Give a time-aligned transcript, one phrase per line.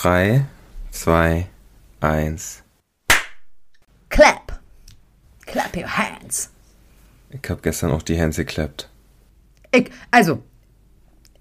[0.00, 0.44] 3,
[0.92, 1.48] 2,
[2.00, 2.62] 1.
[4.08, 4.60] Clap.
[5.44, 6.50] Clap your hands.
[7.30, 8.88] Ich habe gestern auch die Hände geklappt.
[9.72, 10.40] Ich, also,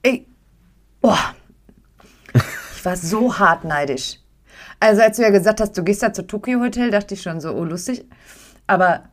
[0.01, 0.25] ich,
[1.01, 1.35] boah,
[2.33, 4.17] ich war so hart neidisch.
[4.79, 7.39] Also als du ja gesagt hast, du gehst da zu Tokyo Hotel, dachte ich schon
[7.39, 8.05] so, oh lustig.
[8.65, 9.03] Aber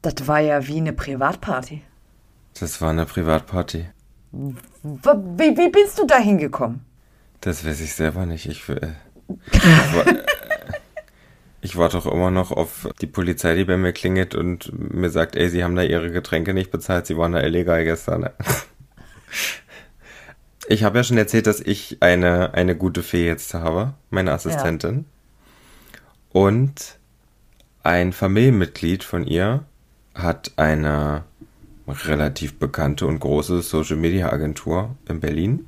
[0.00, 1.82] das war ja wie eine Privatparty.
[2.58, 3.86] Das war eine Privatparty.
[4.32, 6.87] Wie, wie bist du da hingekommen?
[7.40, 8.46] Das weiß ich selber nicht.
[8.46, 8.94] Ich, äh,
[9.52, 10.24] ich, war, äh,
[11.60, 15.36] ich warte doch immer noch auf die Polizei, die bei mir klingelt und mir sagt,
[15.36, 18.30] ey, sie haben da ihre Getränke nicht bezahlt, sie waren da illegal gestern.
[20.70, 25.06] Ich habe ja schon erzählt, dass ich eine, eine gute Fee jetzt habe, meine Assistentin.
[25.94, 26.00] Ja.
[26.42, 26.98] Und
[27.82, 29.64] ein Familienmitglied von ihr
[30.14, 31.24] hat eine
[31.86, 35.67] relativ bekannte und große Social Media Agentur in Berlin.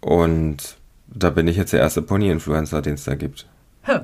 [0.00, 3.48] Und da bin ich jetzt der erste Pony-Influencer, den es da gibt.
[3.86, 4.00] Huh.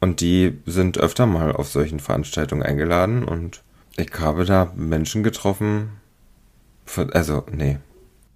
[0.00, 3.62] Und die sind öfter mal auf solchen Veranstaltungen eingeladen und
[3.96, 5.90] ich habe da Menschen getroffen.
[7.12, 7.78] Also, nee.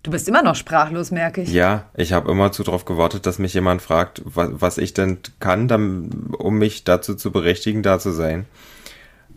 [0.03, 1.53] Du bist immer noch sprachlos, merke ich.
[1.53, 5.19] Ja, ich habe immer zu darauf gewartet, dass mich jemand fragt, was, was ich denn
[5.41, 8.47] kann, dann, um mich dazu zu berechtigen, da zu sein.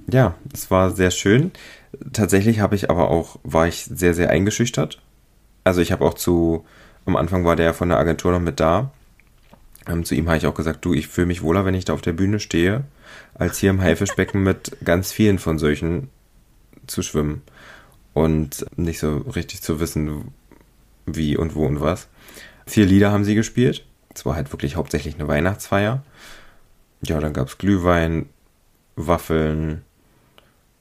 [0.10, 1.52] Ja, es war sehr schön.
[2.14, 5.02] Tatsächlich habe ich aber auch, war ich sehr, sehr eingeschüchtert.
[5.64, 6.66] Also ich habe auch zu,
[7.06, 8.92] am Anfang war der von der Agentur noch mit da.
[9.88, 11.94] Ähm, zu ihm habe ich auch gesagt, du, ich fühle mich wohler, wenn ich da
[11.94, 12.84] auf der Bühne stehe,
[13.34, 16.10] als hier im Haifischbecken mit ganz vielen von solchen
[16.88, 17.42] zu schwimmen.
[18.14, 20.32] Und nicht so richtig zu wissen,
[21.06, 22.08] wie und wo und was.
[22.66, 23.86] Vier Lieder haben sie gespielt.
[24.14, 26.04] Es war halt wirklich hauptsächlich eine Weihnachtsfeier.
[27.02, 28.28] Ja, dann gab es Glühwein,
[28.96, 29.82] Waffeln,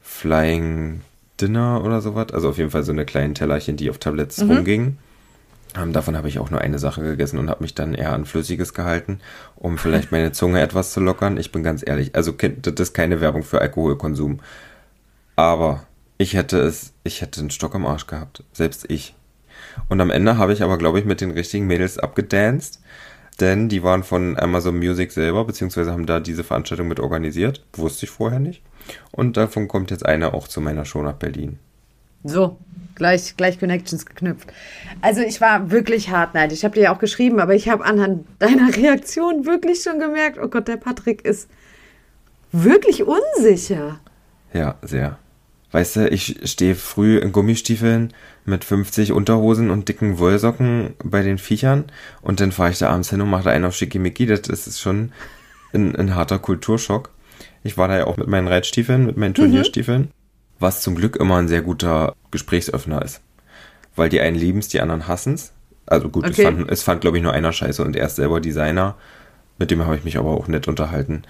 [0.00, 1.00] Flying
[1.40, 2.32] Dinner oder sowas.
[2.32, 4.50] Also auf jeden Fall so eine kleinen Tellerchen, die auf Tabletts mhm.
[4.50, 4.98] rumgingen.
[5.76, 8.24] Ähm, davon habe ich auch nur eine Sache gegessen und habe mich dann eher an
[8.24, 9.20] Flüssiges gehalten,
[9.56, 11.36] um vielleicht meine Zunge etwas zu lockern.
[11.36, 14.40] Ich bin ganz ehrlich, also das ist keine Werbung für Alkoholkonsum.
[15.36, 15.84] Aber
[16.18, 18.44] ich hätte es, ich hätte einen Stock am Arsch gehabt.
[18.52, 19.14] Selbst ich.
[19.88, 22.80] Und am Ende habe ich aber, glaube ich, mit den richtigen Mädels abgedanced.
[23.40, 27.64] Denn die waren von Amazon Music selber, beziehungsweise haben da diese Veranstaltung mit organisiert.
[27.72, 28.62] Wusste ich vorher nicht.
[29.12, 31.58] Und davon kommt jetzt einer auch zu meiner Show nach Berlin.
[32.24, 32.58] So,
[32.94, 34.52] gleich, gleich Connections geknüpft.
[35.00, 36.58] Also ich war wirklich hartneidig.
[36.58, 40.38] Ich habe dir ja auch geschrieben, aber ich habe anhand deiner Reaktion wirklich schon gemerkt,
[40.42, 41.48] oh Gott, der Patrick ist
[42.52, 44.00] wirklich unsicher.
[44.52, 45.18] Ja, sehr.
[45.72, 48.12] Weißt du, ich stehe früh in Gummistiefeln
[48.44, 51.84] mit 50 Unterhosen und dicken Wollsocken bei den Viechern
[52.22, 54.26] und dann fahre ich da abends hin und mache da einen auf Schickimicki.
[54.26, 55.12] Das ist schon
[55.72, 57.10] ein, ein, harter Kulturschock.
[57.62, 60.10] Ich war da ja auch mit meinen Reitstiefeln, mit meinen Turnierstiefeln, mhm.
[60.60, 63.20] Was zum Glück immer ein sehr guter Gesprächsöffner ist.
[63.96, 65.52] Weil die einen lieben es, die anderen hassen es.
[65.86, 66.42] Also gut, okay.
[66.42, 68.96] es fand, es fand glaube ich nur einer scheiße und er ist selber Designer.
[69.58, 71.24] Mit dem habe ich mich aber auch nett unterhalten.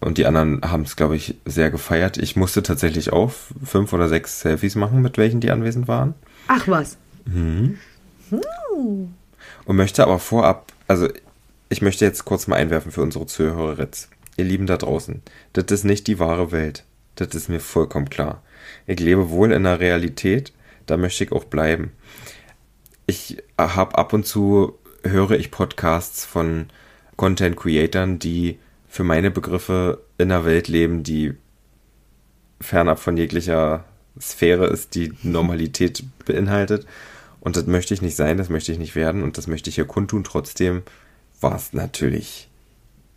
[0.00, 2.18] Und die anderen haben es, glaube ich, sehr gefeiert.
[2.18, 3.32] Ich musste tatsächlich auch
[3.64, 6.14] fünf oder sechs Selfies machen, mit welchen die anwesend waren.
[6.48, 6.96] Ach was.
[7.24, 7.78] Mhm.
[8.30, 9.14] Hm.
[9.64, 11.08] Und möchte aber vorab, also
[11.68, 13.76] ich möchte jetzt kurz mal einwerfen für unsere Zuhörer.
[14.36, 15.22] Ihr Lieben da draußen,
[15.52, 16.84] das ist nicht die wahre Welt.
[17.14, 18.42] Das ist mir vollkommen klar.
[18.86, 20.52] Ich lebe wohl in der Realität,
[20.86, 21.92] da möchte ich auch bleiben.
[23.06, 26.66] Ich habe ab und zu höre ich Podcasts von
[27.16, 31.34] Content Creatern, die für meine Begriffe in einer Welt leben, die
[32.60, 33.84] fernab von jeglicher
[34.20, 36.86] Sphäre ist, die Normalität beinhaltet.
[37.40, 39.76] Und das möchte ich nicht sein, das möchte ich nicht werden und das möchte ich
[39.76, 40.24] hier kundtun.
[40.24, 40.82] Trotzdem
[41.40, 42.48] war es natürlich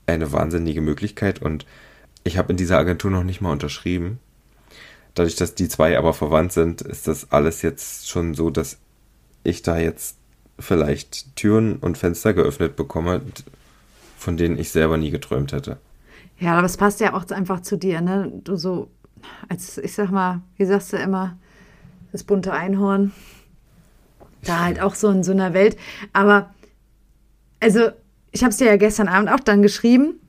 [0.07, 1.65] eine wahnsinnige Möglichkeit und
[2.23, 4.19] ich habe in dieser Agentur noch nicht mal unterschrieben.
[5.15, 8.77] Dadurch, dass die zwei aber verwandt sind, ist das alles jetzt schon so, dass
[9.43, 10.17] ich da jetzt
[10.59, 13.21] vielleicht Türen und Fenster geöffnet bekomme,
[14.17, 15.77] von denen ich selber nie geträumt hätte.
[16.39, 18.31] Ja, aber es passt ja auch einfach zu dir, ne?
[18.43, 18.89] Du so,
[19.47, 21.37] als ich sag mal, wie sagst du immer,
[22.11, 23.11] das bunte Einhorn.
[24.43, 25.77] Da halt auch so in so einer Welt.
[26.13, 26.53] Aber,
[27.59, 27.89] also,
[28.31, 30.19] ich habe es dir ja gestern Abend auch dann geschrieben.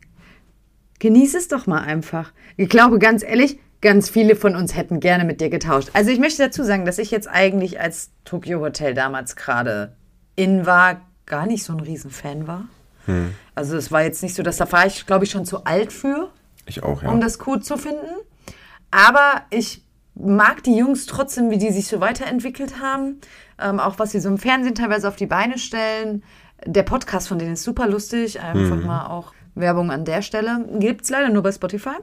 [1.00, 2.32] Genieß es doch mal einfach.
[2.56, 5.91] Ich glaube, ganz ehrlich, ganz viele von uns hätten gerne mit dir getauscht.
[5.93, 9.97] Also, ich möchte dazu sagen, dass ich jetzt eigentlich als Tokyo Hotel damals gerade
[10.35, 12.69] in war, gar nicht so ein Riesenfan war.
[13.06, 13.35] Hm.
[13.55, 15.93] Also es war jetzt nicht so, dass da war ich, glaube ich, schon zu alt
[15.93, 16.31] für.
[16.67, 17.11] Ich auch, ja.
[17.11, 18.06] Um das cool zu finden.
[18.91, 19.83] Aber ich
[20.15, 23.21] mag die Jungs trotzdem, wie die sich so weiterentwickelt haben.
[23.61, 26.23] Ähm, auch was sie so im Fernsehen teilweise auf die Beine stellen.
[26.65, 28.41] Der Podcast von denen ist super lustig.
[28.41, 28.87] Einfach hm.
[28.87, 30.64] mal auch Werbung an der Stelle.
[30.79, 31.97] Gibt es leider nur bei Spotify.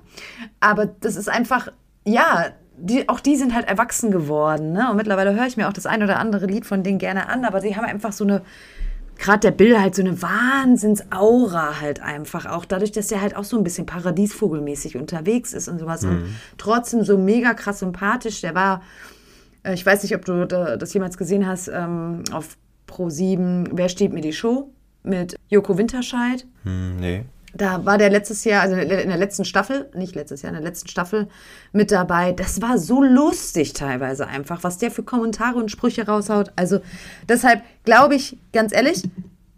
[0.60, 1.70] Aber das ist einfach,
[2.06, 2.48] ja,
[2.78, 4.74] die, auch die sind halt erwachsen geworden.
[4.74, 4.90] Ne?
[4.90, 7.46] Und mittlerweile höre ich mir auch das ein oder andere Lied von denen gerne an.
[7.46, 8.42] Aber die haben einfach so eine
[9.16, 12.66] gerade der Bill halt so eine Wahnsinnsaura halt einfach auch.
[12.66, 16.04] Dadurch, dass er halt auch so ein bisschen paradiesvogelmäßig unterwegs ist und sowas.
[16.04, 16.26] Und
[16.58, 18.42] trotzdem so mega krass sympathisch.
[18.42, 18.82] Der war,
[19.64, 22.58] äh, ich weiß nicht, ob du da- das jemals gesehen hast, ähm, auf
[22.88, 24.72] Pro 7, Wer steht mir die Show?
[25.04, 26.46] Mit Joko Winterscheid.
[26.64, 27.26] Hm, nee.
[27.56, 30.64] Da war der letztes Jahr, also in der letzten Staffel, nicht letztes Jahr, in der
[30.64, 31.28] letzten Staffel
[31.72, 32.32] mit dabei.
[32.32, 36.52] Das war so lustig teilweise einfach, was der für Kommentare und Sprüche raushaut.
[36.56, 36.80] Also
[37.30, 39.04] deshalb glaube ich, ganz ehrlich,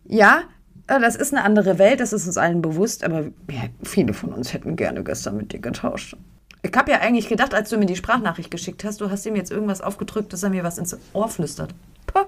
[0.06, 0.42] ja,
[0.88, 4.34] äh, das ist eine andere Welt, das ist uns allen bewusst, aber ja, viele von
[4.34, 6.18] uns hätten gerne gestern mit dir getauscht.
[6.64, 9.36] Ich habe ja eigentlich gedacht, als du mir die Sprachnachricht geschickt hast, du hast ihm
[9.36, 11.74] jetzt irgendwas aufgedrückt, dass er mir was ins Ohr flüstert.
[12.08, 12.26] Puh.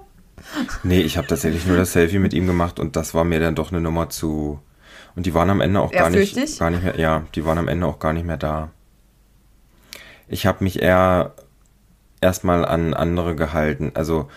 [0.84, 3.54] Nee, ich habe tatsächlich nur das Selfie mit ihm gemacht und das war mir dann
[3.56, 4.60] doch eine Nummer zu.
[5.18, 6.96] Und die waren am Ende auch gar nicht, gar nicht mehr.
[6.96, 8.70] Ja, die waren am Ende auch gar nicht mehr da.
[10.28, 11.34] Ich habe mich eher
[12.20, 13.90] erstmal an andere gehalten.
[13.94, 14.28] Also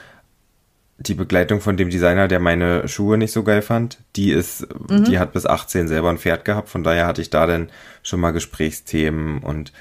[0.98, 5.20] die Begleitung von dem Designer, der meine Schuhe nicht so geil fand, die ist, die
[5.20, 6.68] hat bis 18 selber ein Pferd gehabt.
[6.68, 7.70] Von daher hatte ich da dann
[8.02, 9.72] schon mal Gesprächsthemen und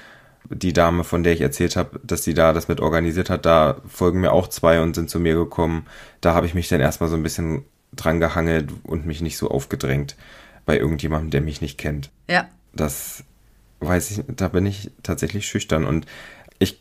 [0.49, 3.81] die Dame, von der ich erzählt habe, dass sie da das mit organisiert hat, da
[3.87, 5.87] folgen mir auch zwei und sind zu mir gekommen.
[6.21, 9.49] Da habe ich mich dann erstmal so ein bisschen dran gehangelt und mich nicht so
[9.49, 10.15] aufgedrängt
[10.65, 12.11] bei irgendjemandem, der mich nicht kennt.
[12.29, 13.23] Ja, Das
[13.79, 16.05] weiß ich, da bin ich tatsächlich schüchtern und
[16.59, 16.79] ich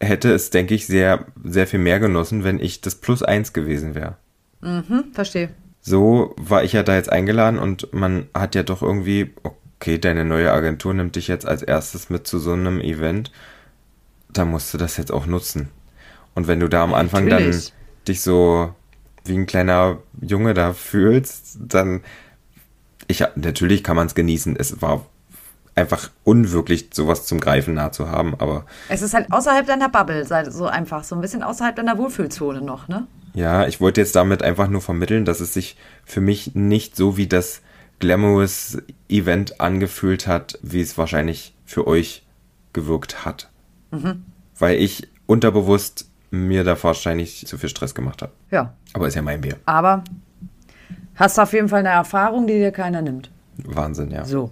[0.00, 3.94] hätte es, denke ich, sehr, sehr viel mehr genossen, wenn ich das Plus eins gewesen
[3.94, 4.16] wäre.
[4.62, 5.50] hm, verstehe.
[5.82, 10.26] So war ich ja da jetzt eingeladen und man hat ja doch irgendwie, okay, deine
[10.26, 13.32] neue Agentur nimmt dich jetzt als erstes mit zu so einem Event,
[14.28, 15.70] da musst du das jetzt auch nutzen.
[16.34, 17.68] Und wenn du da am Anfang Natürlich.
[17.68, 18.74] dann dich so
[19.24, 22.02] wie ein kleiner Junge da fühlst, dann
[23.10, 24.56] ich natürlich kann man es genießen.
[24.56, 25.06] Es war
[25.74, 30.24] einfach unwirklich, sowas zum Greifen nah zu haben, aber Es ist halt außerhalb deiner Bubble,
[30.50, 33.06] so einfach, so ein bisschen außerhalb deiner Wohlfühlzone noch, ne?
[33.34, 37.16] Ja, ich wollte jetzt damit einfach nur vermitteln, dass es sich für mich nicht so
[37.16, 37.62] wie das
[38.00, 38.78] glamorous
[39.08, 42.26] Event angefühlt hat, wie es wahrscheinlich für euch
[42.72, 43.48] gewirkt hat.
[44.58, 48.32] Weil ich unterbewusst mir da wahrscheinlich zu viel Stress gemacht habe.
[48.50, 49.56] Ja, Aber ist ja mein Bier.
[49.66, 50.02] aber
[51.20, 53.30] hast auf jeden Fall eine Erfahrung, die dir keiner nimmt.
[53.64, 54.24] Wahnsinn, ja.
[54.24, 54.50] So.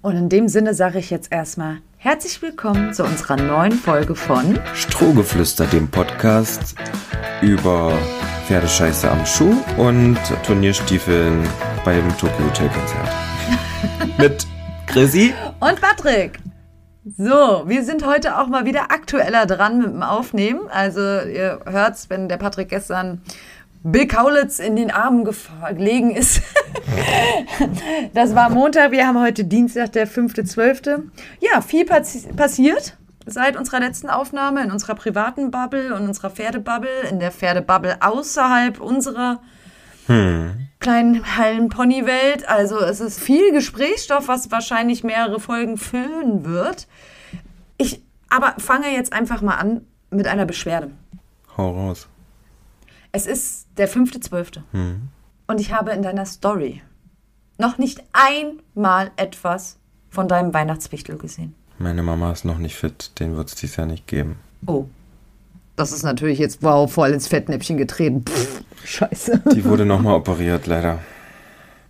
[0.00, 4.58] Und in dem Sinne sage ich jetzt erstmal herzlich willkommen zu unserer neuen Folge von
[4.74, 6.74] Strohgeflüster, dem Podcast
[7.42, 7.92] über
[8.46, 11.46] Pferdescheiße am Schuh und Turnierstiefeln
[11.84, 13.08] beim Tokyo Hotel Konzert.
[14.18, 14.46] Mit
[14.86, 15.34] Chrissy.
[15.60, 16.38] und Patrick.
[17.18, 20.60] So, wir sind heute auch mal wieder aktueller dran mit dem Aufnehmen.
[20.70, 23.20] Also ihr hört's, wenn der Patrick gestern
[23.86, 25.28] Bill Kaulitz in den Armen
[25.76, 26.40] gelegen ist.
[28.14, 31.02] das war Montag, wir haben heute Dienstag, der 5.12.
[31.40, 32.96] Ja, viel passi passiert
[33.26, 38.80] seit unserer letzten Aufnahme in unserer privaten Bubble und unserer Pferdebubble, in der Pferdebubble außerhalb
[38.80, 39.40] unserer
[40.80, 42.48] kleinen heilen Ponywelt.
[42.48, 46.88] Also es ist viel Gesprächsstoff, was wahrscheinlich mehrere Folgen füllen wird.
[47.76, 50.90] Ich aber fange jetzt einfach mal an mit einer Beschwerde.
[51.56, 52.08] Hau raus.
[53.16, 54.60] Es ist der 5.12.
[55.46, 56.82] Und ich habe in deiner Story
[57.58, 59.78] noch nicht einmal etwas
[60.10, 61.54] von deinem Weihnachtswichtel gesehen.
[61.78, 64.40] Meine Mama ist noch nicht fit, den wird es dieses Jahr nicht geben.
[64.66, 64.86] Oh.
[65.76, 68.24] Das ist natürlich jetzt, wow, voll ins Fettnäpfchen getreten.
[68.28, 69.44] Pff, scheiße.
[69.54, 70.98] Die wurde nochmal operiert, leider.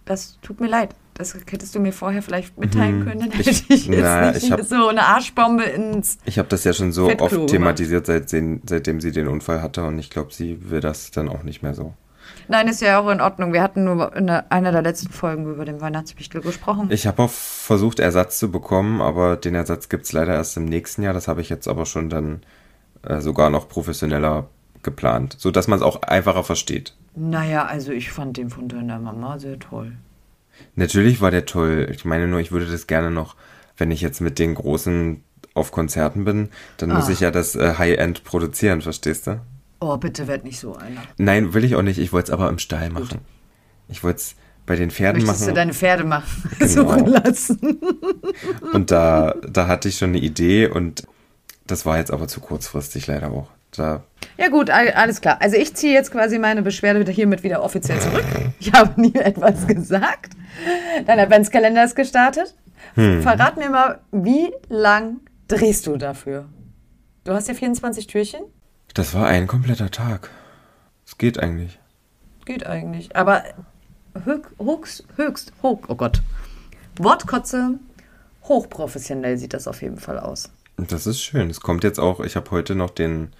[0.05, 0.95] Das tut mir leid.
[1.15, 3.21] Das hättest du mir vorher vielleicht mitteilen können.
[3.31, 6.19] Dann hätte ich, Ich- jetzt na, nicht ich hab- so eine Arschbombe ins.
[6.25, 9.85] Ich habe das ja schon so Fettklo oft thematisiert, seitdem, seitdem sie den Unfall hatte
[9.85, 11.95] und ich glaube, sie will das dann auch nicht mehr so.
[12.49, 13.53] Nein, ist ja auch in Ordnung.
[13.53, 16.89] Wir hatten nur in einer der letzten Folgen über den Weihnachtswichtel gesprochen.
[16.91, 21.03] Ich habe auch versucht, Ersatz zu bekommen, aber den Ersatz gibt's leider erst im nächsten
[21.03, 21.15] Jahr.
[21.15, 22.43] Das habe ich jetzt aber schon dann
[23.03, 24.49] äh, sogar noch professioneller
[24.83, 26.95] geplant, so dass man es auch einfacher versteht.
[27.15, 29.93] naja, also ich fand den von deiner Mama sehr toll.
[30.77, 31.89] Natürlich war der toll.
[31.95, 33.37] Ich meine nur, ich würde das gerne noch,
[33.77, 35.23] wenn ich jetzt mit den Großen
[35.55, 37.11] auf Konzerten bin, dann muss Ah.
[37.13, 39.41] ich ja das äh, High-End produzieren, verstehst du?
[39.81, 41.03] Oh, bitte werd nicht so einer.
[41.19, 41.99] Nein, will ich auch nicht.
[41.99, 43.21] Ich wollte es aber im Stall machen.
[43.89, 44.35] Ich wollte es
[44.67, 45.55] bei den Pferden Möchtest du machen.
[45.57, 46.51] deine Pferde machen?
[46.59, 46.73] Genau.
[46.73, 47.81] Suchen lassen.
[48.73, 51.05] Und da, da hatte ich schon eine Idee und
[51.67, 53.49] das war jetzt aber zu kurzfristig leider auch.
[53.73, 54.03] Da,
[54.37, 55.39] Ja gut, all- alles klar.
[55.41, 58.25] Also ich ziehe jetzt quasi meine Beschwerde wieder hiermit wieder offiziell zurück.
[58.59, 60.33] Ich habe nie etwas gesagt.
[61.07, 62.55] Dein Adventskalender ist gestartet.
[62.95, 66.47] Verrat mir mal, wie lang drehst du dafür?
[67.25, 68.41] Du hast ja 24 Türchen.
[68.95, 70.31] das war ein kompletter Tag.
[71.07, 71.79] Es geht eigentlich.
[72.45, 73.17] Geht eigentlich.
[73.17, 73.43] Aber
[74.25, 76.23] höch, höchst, höchst, hoch, oh Gott.
[76.99, 77.79] Wortkotze,
[78.45, 80.51] hochprofessionell sieht das auf jeden Fall aus.
[80.77, 81.51] Das ist schön.
[81.51, 83.33] Es kommt jetzt auch, ich habe heute noch den,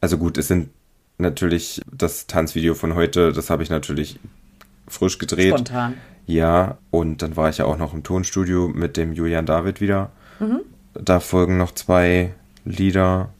[0.00, 0.68] also gut, es sind
[1.18, 4.18] natürlich das Tanzvideo von heute, das habe ich natürlich
[4.88, 5.50] frisch gedreht.
[5.54, 5.94] Spontan.
[6.26, 10.10] Ja, und dann war ich ja auch noch im Tonstudio mit dem Julian David wieder.
[10.94, 12.34] Da folgen noch zwei
[12.64, 13.30] Lieder.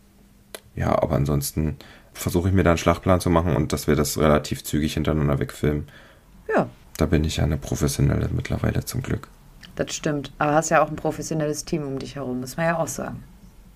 [0.77, 1.77] Ja, aber ansonsten
[2.15, 5.39] versuche ich mir da einen Schlachtplan zu machen und dass wir das relativ zügig hintereinander
[5.39, 5.89] wegfilmen.
[6.55, 9.29] Ja, Da bin ich ja eine professionelle mittlerweile zum Glück.
[9.75, 10.33] das stimmt.
[10.39, 13.23] Aber hast ja auch ein professionelles Team um dich herum, muss man ja auch sagen.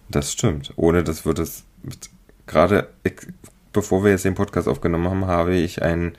[0.08, 0.72] Das stimmt.
[0.76, 2.08] Ohne das würde es mit-
[2.50, 2.88] gerade
[3.72, 6.12] bevor wir jetzt den Podcast aufgenommen haben, habe ich einen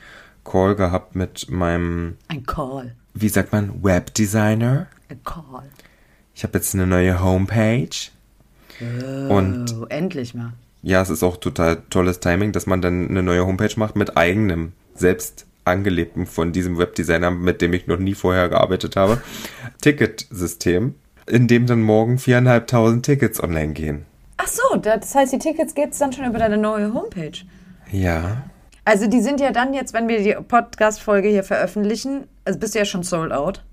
[0.45, 2.95] Call gehabt mit meinem, Ein Call.
[3.13, 4.87] wie sagt man, Webdesigner.
[5.09, 5.69] Ein Call.
[6.33, 7.89] Ich habe jetzt eine neue Homepage.
[9.29, 10.53] Und Oh, endlich mal.
[10.81, 14.17] ja, es ist auch total tolles Timing, dass man dann eine neue Homepage macht mit
[14.17, 19.21] eigenem, selbst angelebten von diesem Webdesigner, mit dem ich noch nie vorher gearbeitet habe,
[19.81, 20.95] Ticketsystem,
[21.27, 24.05] in dem dann morgen viereinhalbtausend Tickets online gehen.
[24.43, 27.31] Ach so, das heißt, die Tickets geht's dann schon über deine neue Homepage.
[27.91, 28.43] Ja,
[28.85, 32.79] Also die sind ja dann jetzt, wenn wir die Podcast-Folge hier veröffentlichen, also bist du
[32.79, 33.63] ja schon sold out.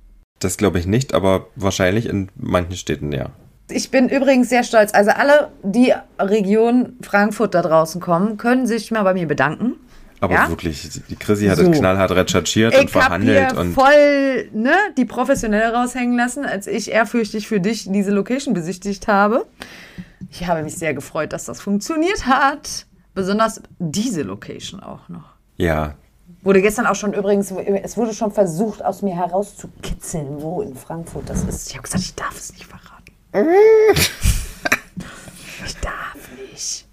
[0.41, 3.27] das glaube ich nicht, aber wahrscheinlich in manchen Städten ja.
[3.71, 4.95] Ich bin übrigens sehr stolz.
[4.95, 9.75] Also alle, die Region Frankfurt da draußen kommen, können sich mal bei mir bedanken.
[10.21, 10.49] Aber Ja?
[10.49, 11.63] wirklich, die Chrissy hat So.
[11.71, 16.45] es knallhart recherchiert und Ich habe verhandelt hier und voll ne, die Professionelle raushängen lassen,
[16.45, 19.47] als ich ehrfürchtig für dich diese Location besichtigt habe.
[20.31, 22.87] Ich habe mich sehr gefreut, dass das funktioniert hat.
[23.15, 25.35] Besonders diese Location auch noch.
[25.57, 25.95] ja,
[26.43, 31.29] Wurde gestern auch schon übrigens, es wurde schon versucht, aus mir herauszukitzeln, wo in Frankfurt
[31.29, 31.69] das ist.
[31.71, 33.13] Ich habe gesagt, ich darf es nicht verraten.
[35.67, 36.87] ich darf nicht.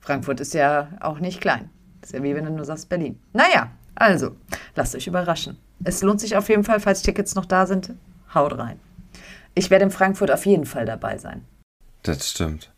[0.00, 1.70] Frankfurt ist ja auch nicht klein.
[2.02, 3.18] ist ja wie wenn du nur sagst Berlin.
[3.32, 4.36] Naja, also,
[4.74, 5.56] lasst euch überraschen.
[5.84, 7.94] Es lohnt sich auf jeden Fall, falls Tickets noch da sind,
[8.34, 8.78] haut rein.
[9.54, 11.44] Ich werde in Frankfurt auf jeden Fall dabei sein.
[12.06, 12.70] Das stimmt.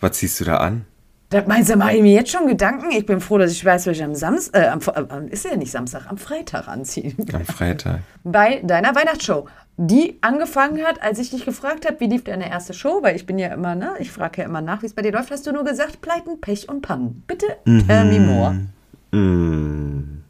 [0.00, 0.86] Was ziehst du da an?
[1.30, 2.92] Das meinst du, mache ich mir jetzt schon Gedanken?
[2.92, 5.56] Ich bin froh, dass ich weiß, was ich am Samstag, äh, am, äh, ist ja
[5.56, 7.16] nicht Samstag, am Freitag anziehen.
[7.32, 8.00] Am Freitag.
[8.24, 12.74] Bei deiner Weihnachtsshow, die angefangen hat, als ich dich gefragt habe, wie lief deine erste
[12.74, 15.02] Show, weil ich bin ja immer, ne, ich frage ja immer nach, wie es bei
[15.02, 17.24] dir läuft, hast du nur gesagt, Pleiten, Pech und Pannen.
[17.26, 18.66] Bitte tell me more.
[19.10, 20.22] Mm,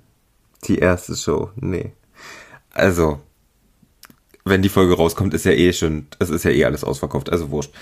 [0.65, 1.93] die erste Show, nee.
[2.73, 3.21] Also,
[4.45, 7.51] wenn die Folge rauskommt, ist ja eh schon, es ist ja eh alles ausverkauft, also
[7.51, 7.75] wurscht.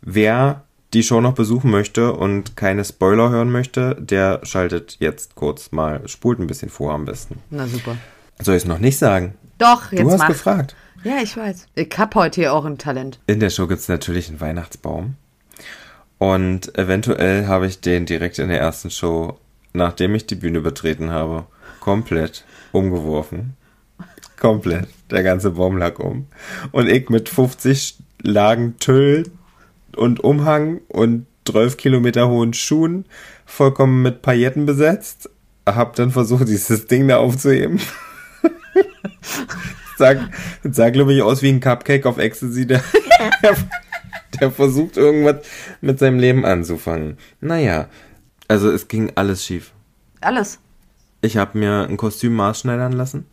[0.00, 0.64] Wer
[0.94, 6.06] die Show noch besuchen möchte und keine Spoiler hören möchte, der schaltet jetzt kurz mal,
[6.08, 7.40] spult ein bisschen vor am besten.
[7.50, 7.96] Na super.
[8.40, 9.34] Soll ich es noch nicht sagen?
[9.58, 10.28] Doch, jetzt du hast mach.
[10.28, 10.76] gefragt.
[11.04, 11.66] Ja, ich weiß.
[11.74, 13.20] Ich hab heute hier auch ein Talent.
[13.26, 15.14] In der Show gibt es natürlich einen Weihnachtsbaum.
[16.18, 19.38] Und eventuell habe ich den direkt in der ersten Show,
[19.72, 21.46] nachdem ich die Bühne betreten habe,
[21.80, 23.56] komplett umgeworfen.
[24.40, 24.88] Komplett.
[25.10, 26.26] Der ganze Baum lag um.
[26.72, 29.24] Und ich mit 50 Lagen Tüll
[29.96, 33.06] und Umhang und 12 Kilometer hohen Schuhen,
[33.46, 35.30] vollkommen mit Pailletten besetzt,
[35.66, 37.80] hab dann versucht, dieses Ding da aufzuheben.
[39.98, 40.14] sah,
[40.62, 42.82] sah glaube ich, aus wie ein Cupcake auf Ecstasy, der,
[44.40, 45.46] der versucht, irgendwas
[45.80, 47.18] mit seinem Leben anzufangen.
[47.40, 47.88] Naja,
[48.46, 49.72] also es ging alles schief.
[50.20, 50.58] Alles.
[51.20, 53.26] Ich habe mir ein Kostüm maßschneidern lassen.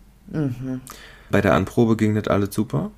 [1.29, 2.91] Bei der Anprobe ging das alles super.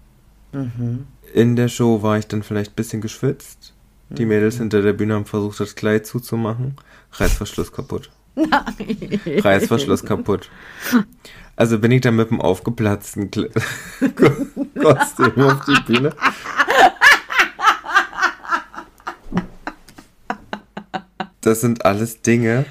[1.34, 3.74] In der Show war ich dann vielleicht ein bisschen geschwitzt.
[4.10, 6.76] Die Mädels hinter der Bühne haben versucht, das Kleid zuzumachen.
[7.12, 8.10] Reißverschluss kaputt.
[8.36, 9.20] Nein.
[9.26, 10.50] Reißverschluss kaputt.
[11.56, 13.50] Also bin ich dann mit dem aufgeplatzten Kle
[14.80, 16.14] Kostüm auf die Bühne.
[21.42, 22.66] Das sind alles Dinge,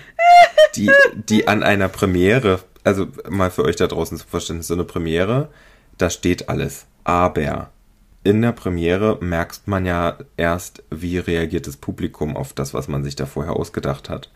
[0.77, 4.85] die, die an einer Premiere, also mal für euch da draußen zu verstehen, so eine
[4.85, 5.51] Premiere,
[5.99, 6.87] da steht alles.
[7.03, 7.71] Aber
[8.27, 13.05] in der Premiere merkt man ja erst, wie reagiert das Publikum auf das, was man
[13.05, 14.33] sich da vorher ausgedacht hat.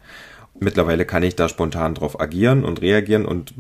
[0.61, 3.53] Mittlerweile kann ich da spontan drauf agieren und reagieren und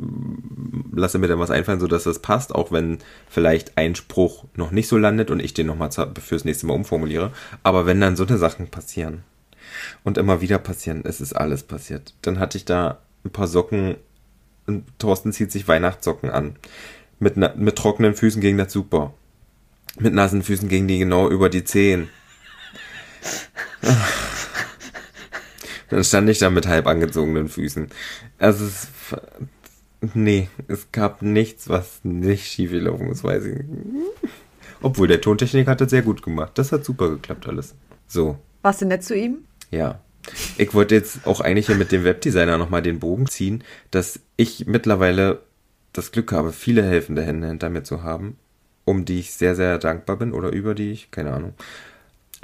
[0.94, 4.86] lasse mir dann was einfallen, sodass das passt, auch wenn vielleicht ein Spruch noch nicht
[4.86, 7.32] so landet und ich den nochmal fürs nächste Mal umformuliere.
[7.64, 9.24] Aber wenn dann so eine Sachen passieren
[10.04, 12.14] und immer wieder passieren, es ist alles passiert.
[12.22, 13.96] Dann hatte ich da ein paar Socken
[14.66, 16.54] und Thorsten zieht sich Weihnachtssocken an.
[17.18, 19.12] Mit, mit trockenen Füßen ging das super.
[19.98, 22.08] Mit nassen Füßen ging die genau über die Zehen.
[25.88, 27.88] Dann stand ich da mit halb angezogenen Füßen.
[28.38, 28.88] Also es,
[30.14, 33.66] nee, es gab nichts, was nicht schief gelaufen ist, weiß ich nicht.
[34.82, 36.52] Obwohl der Tontechnik hat das sehr gut gemacht.
[36.54, 37.74] Das hat super geklappt alles.
[38.06, 39.38] So, Warst du nett zu ihm?
[39.70, 40.00] ja.
[40.58, 44.66] Ich wollte jetzt auch eigentlich hier mit dem Webdesigner nochmal den Bogen ziehen, dass ich
[44.66, 45.40] mittlerweile
[45.94, 48.36] das Glück habe, viele helfende Hände hinter mir zu haben,
[48.84, 51.54] um die ich sehr, sehr dankbar bin oder über die ich, keine Ahnung.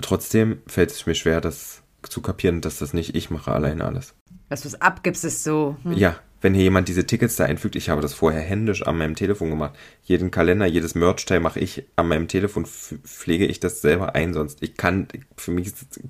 [0.00, 4.14] Trotzdem fällt es mir schwer, das zu kapieren, dass das nicht ich mache allein alles.
[4.48, 5.76] Dass du es abgibst, ist so.
[5.82, 5.92] Hm.
[5.94, 9.16] Ja, wenn hier jemand diese Tickets da einfügt, ich habe das vorher händisch an meinem
[9.16, 9.74] Telefon gemacht.
[10.04, 14.62] Jeden Kalender, jedes Merch-Teil mache ich an meinem Telefon, pflege ich das selber ein, sonst
[14.62, 16.00] ich kann, für mich ist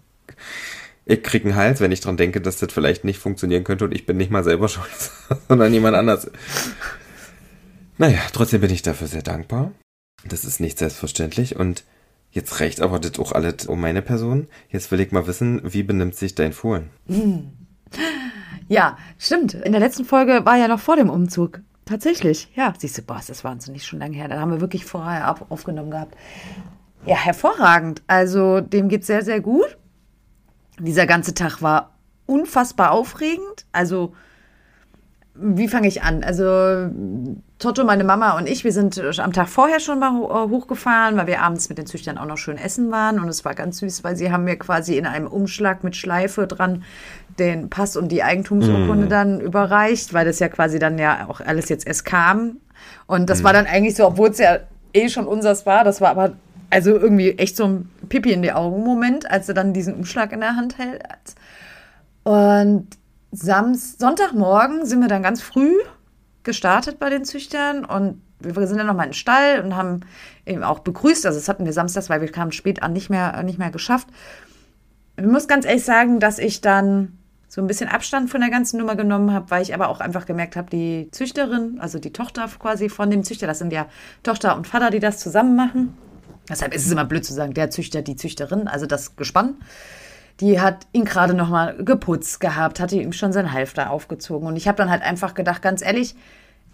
[1.09, 3.95] ich krieg einen Hals, wenn ich dran denke, dass das vielleicht nicht funktionieren könnte und
[3.95, 5.11] ich bin nicht mal selber schuld,
[5.49, 6.31] sondern jemand anders.
[7.97, 9.73] Naja, trotzdem bin ich dafür sehr dankbar.
[10.29, 11.85] Das ist nicht selbstverständlich und
[12.31, 14.49] jetzt reicht aber das auch alles um meine Person.
[14.71, 16.91] Jetzt will ich mal wissen, wie benimmt sich dein Fohlen?
[18.69, 19.55] Ja, stimmt.
[19.55, 21.61] In der letzten Folge war ja noch vor dem Umzug.
[21.85, 22.75] Tatsächlich, ja.
[22.77, 24.27] Siehst du, boah, das ist wahnsinnig schon lange her.
[24.27, 26.17] Da haben wir wirklich vorher aufgenommen gehabt.
[27.05, 28.03] Ja, hervorragend.
[28.09, 29.79] Also dem geht sehr, sehr gut.
[30.81, 31.95] Dieser ganze Tag war
[32.27, 33.67] unfassbar aufregend.
[33.71, 34.15] Also,
[35.39, 36.25] wie fange ich an?
[36.25, 36.91] Also,
[37.59, 41.27] Toto, meine Mama und ich, wir sind am Tag vorher schon mal äh, hochgefahren, weil
[41.27, 43.19] wir abends mit den Züchtern auch noch schön essen waren.
[43.21, 46.47] Und es war ganz süß, weil sie haben mir quasi in einem Umschlag mit Schleife
[46.47, 46.85] dran
[47.39, 49.11] den Pass und die Eigentumsurkunde mm.
[49.11, 52.59] dann überreicht, weil das ja quasi dann ja auch alles jetzt erst kam.
[53.07, 53.45] Und das mm.
[53.45, 54.59] war dann eigentlich so, obwohl es ja
[54.93, 56.33] eh schon unseres war, das war aber
[56.71, 60.33] also irgendwie echt so ein Pipi in die Augen Moment, als er dann diesen Umschlag
[60.33, 61.03] in der Hand hält.
[62.25, 62.89] Und
[63.33, 65.75] Samst Sonntagmorgen sind wir dann ganz früh
[66.43, 70.01] gestartet bei den Züchtern und wir sind dann nochmal in den Stall und haben
[70.45, 71.27] eben auch begrüßt.
[71.27, 74.09] Also das hatten wir samstags, weil wir kamen spät an, nicht mehr, nicht mehr geschafft.
[75.17, 77.19] Ich muss ganz ehrlich sagen, dass ich dann
[77.49, 80.27] so ein bisschen Abstand von der ganzen Nummer genommen habe, weil ich aber auch einfach
[80.27, 83.87] gemerkt habe, die Züchterin, also die Tochter quasi von dem Züchter, das sind ja
[84.23, 85.97] Tochter und Vater, die das zusammen machen.
[86.49, 89.57] Deshalb ist es immer blöd zu sagen, der Züchter, die Züchterin, also das Gespann.
[90.41, 94.47] Die hat ihn gerade noch mal geputzt gehabt, hatte ihm schon sein Halfter aufgezogen.
[94.47, 96.15] Und ich habe dann halt einfach gedacht, ganz ehrlich,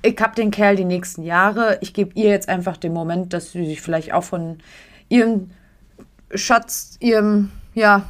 [0.03, 1.79] ich habe den Kerl die nächsten Jahre.
[1.81, 4.59] Ich gebe ihr jetzt einfach den Moment, dass sie sich vielleicht auch von
[5.09, 5.51] ihrem
[6.35, 8.05] Schatz, ihrem, ja,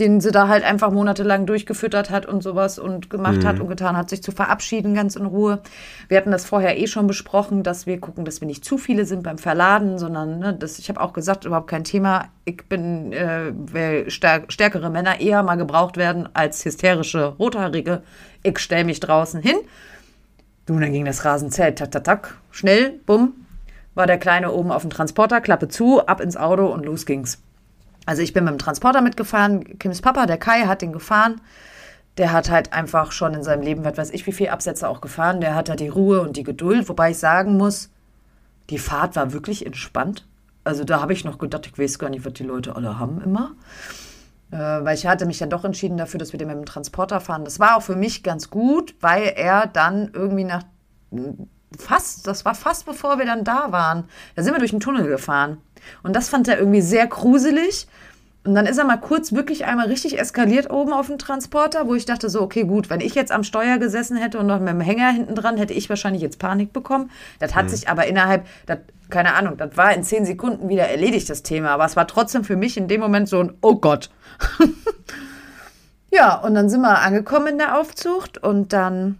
[0.00, 3.46] den sie da halt einfach monatelang durchgefüttert hat und sowas und gemacht mhm.
[3.46, 5.60] hat und getan hat, sich zu verabschieden, ganz in Ruhe.
[6.08, 9.04] Wir hatten das vorher eh schon besprochen, dass wir gucken, dass wir nicht zu viele
[9.04, 12.28] sind beim Verladen, sondern ne, das, ich habe auch gesagt, überhaupt kein Thema.
[12.46, 18.02] Ich bin, äh, weil stärk stärkere Männer eher mal gebraucht werden als hysterische Rothaarige.
[18.42, 19.56] Ich stelle mich draußen hin.
[20.64, 23.34] Du, dann ging das Rasenzelt, tak, tak, tak, schnell, bumm,
[23.94, 27.38] war der Kleine oben auf dem Transporter, Klappe zu, ab ins Auto und los ging's.
[28.10, 29.78] Also ich bin mit dem Transporter mitgefahren.
[29.78, 31.40] Kims Papa, der Kai, hat den gefahren.
[32.18, 35.00] Der hat halt einfach schon in seinem Leben, was weiß ich, wie viele Absätze auch
[35.00, 35.40] gefahren.
[35.40, 36.88] Der hat da die Ruhe und die Geduld.
[36.88, 37.88] Wobei ich sagen muss,
[38.68, 40.26] die Fahrt war wirklich entspannt.
[40.64, 43.22] Also da habe ich noch gedacht, ich weiß gar nicht, was die Leute alle haben
[43.22, 43.52] immer.
[44.50, 47.20] Äh, weil ich hatte mich dann doch entschieden dafür, dass wir den mit dem Transporter
[47.20, 47.44] fahren.
[47.44, 50.64] Das war auch für mich ganz gut, weil er dann irgendwie nach
[51.78, 54.08] fast, das war fast bevor wir dann da waren.
[54.34, 55.58] Da sind wir durch den Tunnel gefahren.
[56.02, 57.86] Und das fand er irgendwie sehr gruselig.
[58.42, 61.94] Und dann ist er mal kurz wirklich einmal richtig eskaliert oben auf dem Transporter, wo
[61.94, 64.70] ich dachte so, okay, gut, wenn ich jetzt am Steuer gesessen hätte und noch mit
[64.70, 67.10] dem Hänger hinten dran, hätte ich wahrscheinlich jetzt Panik bekommen.
[67.38, 67.68] Das hat mhm.
[67.68, 68.78] sich aber innerhalb, das,
[69.10, 71.70] keine Ahnung, das war in zehn Sekunden wieder erledigt, das Thema.
[71.70, 74.08] Aber es war trotzdem für mich in dem Moment so ein, oh Gott.
[76.10, 79.18] ja, und dann sind wir angekommen in der Aufzucht und dann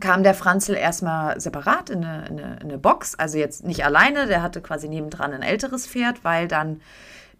[0.00, 3.84] kam der Franzl erstmal separat in eine, in, eine, in eine, Box, also jetzt nicht
[3.84, 6.80] alleine, der hatte quasi nebendran ein älteres Pferd, weil dann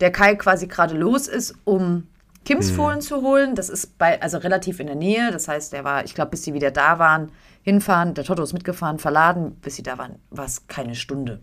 [0.00, 2.08] der Kai quasi gerade los ist, um
[2.44, 2.76] Kims mhm.
[2.76, 3.54] Fohlen zu holen.
[3.54, 6.42] Das ist bei, also relativ in der Nähe, das heißt, der war, ich glaube, bis
[6.42, 10.44] sie wieder da waren, hinfahren, der Toto ist mitgefahren, verladen, bis sie da waren, war
[10.44, 11.40] es keine Stunde.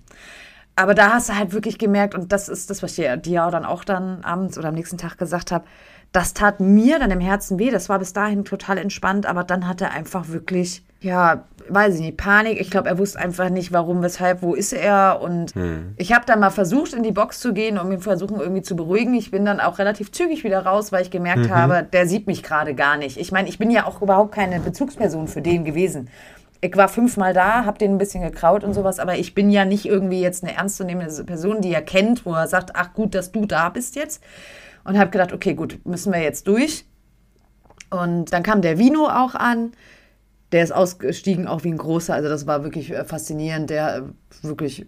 [0.76, 3.65] Aber da hast du halt wirklich gemerkt, und das ist das, was ich dir dann
[3.65, 5.65] auch dann abends oder am nächsten Tag gesagt habe,
[6.12, 7.71] das tat mir dann im Herzen weh.
[7.71, 12.02] Das war bis dahin total entspannt, aber dann hat er einfach wirklich ja, weiß ich
[12.02, 12.62] nicht, Panik.
[12.62, 15.19] Ich glaube, er wusste einfach nicht, warum, weshalb, wo ist er.
[15.21, 15.95] Und hm.
[15.97, 18.76] ich habe dann mal versucht, in die Box zu gehen, um ihn versuchen irgendwie zu
[18.76, 19.15] beruhigen.
[19.15, 21.56] Ich bin dann auch relativ zügig wieder raus, weil ich gemerkt mhm.
[21.56, 23.17] habe, der sieht mich gerade gar nicht.
[23.17, 26.10] Ich meine, ich bin ja auch überhaupt keine Bezugsperson für den gewesen.
[26.63, 29.65] Ich war fünfmal da, habe den ein bisschen gekraut und sowas, aber ich bin ja
[29.65, 33.32] nicht irgendwie jetzt eine ernstzunehmende Person, die er kennt, wo er sagt, ach gut, dass
[33.32, 34.21] du da bist jetzt.
[34.84, 36.86] Und habe gedacht, okay, gut, müssen wir jetzt durch.
[37.89, 39.74] Und dann kam der Vino auch an
[40.52, 42.13] der ist ausgestiegen, auch wie ein großer.
[42.13, 43.70] Also das war wirklich äh, faszinierend.
[43.70, 44.02] Der äh,
[44.46, 44.86] wirklich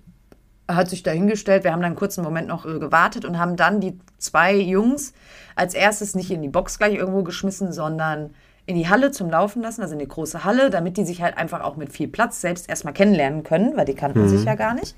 [0.68, 1.64] hat sich dahingestellt.
[1.64, 5.14] Wir haben dann einen kurzen Moment noch äh, gewartet und haben dann die zwei Jungs
[5.56, 8.34] als erstes nicht in die Box gleich irgendwo geschmissen, sondern
[8.66, 11.38] in die Halle zum Laufen lassen, also in die große Halle, damit die sich halt
[11.38, 14.30] einfach auch mit viel Platz selbst erstmal kennenlernen können, weil die kannten mhm.
[14.30, 14.96] sich ja gar nicht.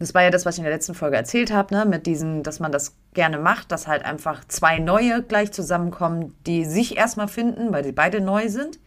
[0.00, 1.84] Das war ja das, was ich in der letzten Folge erzählt habe, ne?
[1.84, 6.64] mit diesem, dass man das gerne macht, dass halt einfach zwei neue gleich zusammenkommen, die
[6.64, 8.80] sich erstmal finden, weil die beide neu sind.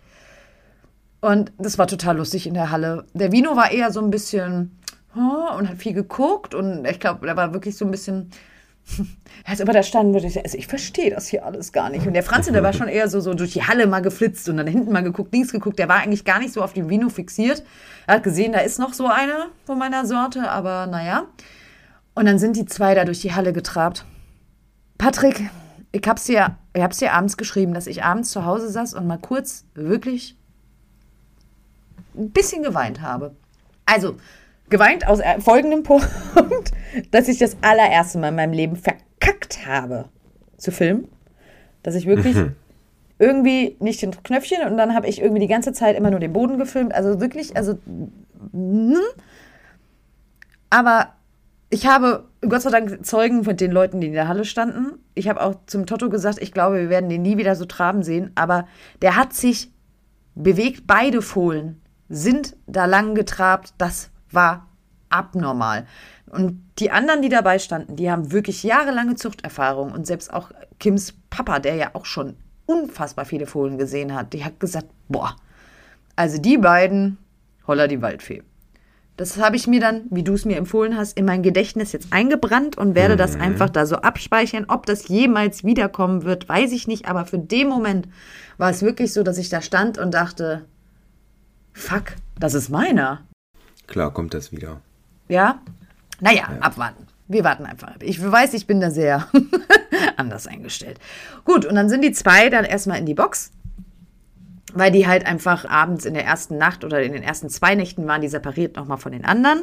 [1.22, 3.06] Und das war total lustig in der Halle.
[3.14, 4.78] Der Vino war eher so ein bisschen
[5.16, 8.32] oh, und hat viel geguckt und ich glaube, der war wirklich so ein bisschen
[9.46, 12.08] Also, aber da standen wir, also ich verstehe das hier alles gar nicht.
[12.08, 14.56] Und der Franze, der war schon eher so, so durch die Halle mal geflitzt und
[14.56, 15.80] dann hinten mal geguckt, links geguckt.
[15.80, 17.62] Der war eigentlich gar nicht so auf die Vino fixiert.
[18.08, 21.26] Er hat gesehen, da ist noch so einer von meiner Sorte, aber naja.
[22.16, 24.06] Und dann sind die zwei da durch die Halle getrabt.
[24.98, 25.50] Patrick,
[25.92, 29.08] ich hab's dir, ich hab's dir abends geschrieben, dass ich abends zu Hause saß und
[29.08, 30.38] mal kurz wirklich
[32.16, 33.36] ein bisschen geweint habe.
[33.86, 34.16] Also,
[34.74, 35.84] geweint aus folgendem
[36.34, 36.72] Punkt,
[37.12, 40.10] dass ich das allererste Mal in meinem Leben verkackt habe
[40.58, 41.08] zu filmen.
[41.84, 42.56] Dass ich wirklich mhm.
[43.20, 46.34] irgendwie nicht den Knöpfchen und dann habe ich irgendwie die ganze Zeit immer nur den
[46.34, 46.94] Boden gefilmt.
[46.96, 47.78] Also wirklich, also.
[48.52, 48.98] Hm.
[50.72, 51.14] Aber
[51.70, 54.98] ich habe Gott sei Dank Zeugen von den Leuten, die in der Halle standen.
[55.14, 58.02] Ich habe auch zum Toto gesagt, ich glaube, wir werden den nie wieder so traben
[58.02, 58.32] sehen.
[58.34, 58.66] Aber
[59.04, 59.72] der hat sich
[60.34, 60.88] bewegt.
[60.88, 63.76] Beide Fohlen sind da lang getrabt.
[63.78, 64.68] Das war
[65.10, 65.86] abnormal.
[66.30, 69.92] Und die anderen, die dabei standen, die haben wirklich jahrelange Zuchterfahrung.
[69.92, 74.44] Und selbst auch Kims Papa, der ja auch schon unfassbar viele Fohlen gesehen hat, die
[74.44, 75.36] hat gesagt, boah,
[76.16, 77.18] also die beiden,
[77.68, 78.44] holla die Waldfee.
[79.16, 82.12] Das habe ich mir dann, wie du es mir empfohlen hast, in mein Gedächtnis jetzt
[82.12, 83.20] eingebrannt und werde mhm.
[83.20, 84.66] das einfach da so abspeichern.
[84.68, 87.08] Ob das jemals wiederkommen wird, weiß ich nicht.
[87.08, 88.08] Aber für den Moment
[88.58, 90.66] war es wirklich so, dass ich da stand und dachte,
[91.74, 93.22] fuck, das ist meiner.
[93.94, 94.82] Klar kommt das wieder.
[95.28, 95.62] Ja?
[96.20, 96.62] Naja, ja.
[96.62, 97.06] abwarten.
[97.28, 97.92] Wir warten einfach.
[98.02, 99.28] Ich weiß, ich bin da sehr
[100.18, 101.00] anders eingestellt.
[101.46, 103.52] Gut, und dann sind die zwei dann erstmal in die Box,
[104.74, 108.08] weil die halt einfach abends in der ersten Nacht oder in den ersten zwei Nächten
[108.08, 109.62] waren die separiert nochmal von den anderen.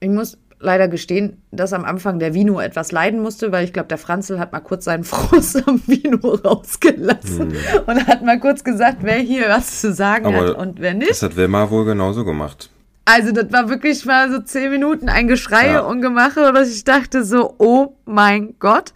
[0.00, 3.88] Ich muss leider gestehen, dass am Anfang der Vino etwas leiden musste, weil ich glaube,
[3.88, 7.56] der Franzl hat mal kurz seinen Frust am Vino rausgelassen hm.
[7.86, 11.12] und hat mal kurz gesagt, wer hier was zu sagen Aber hat und wer nicht.
[11.12, 12.68] Das hat Wilmar wohl genauso gemacht.
[13.10, 15.80] Also das war wirklich mal so zehn Minuten ein Geschrei ja.
[15.80, 18.92] und Gemache, dass ich dachte so, oh mein Gott.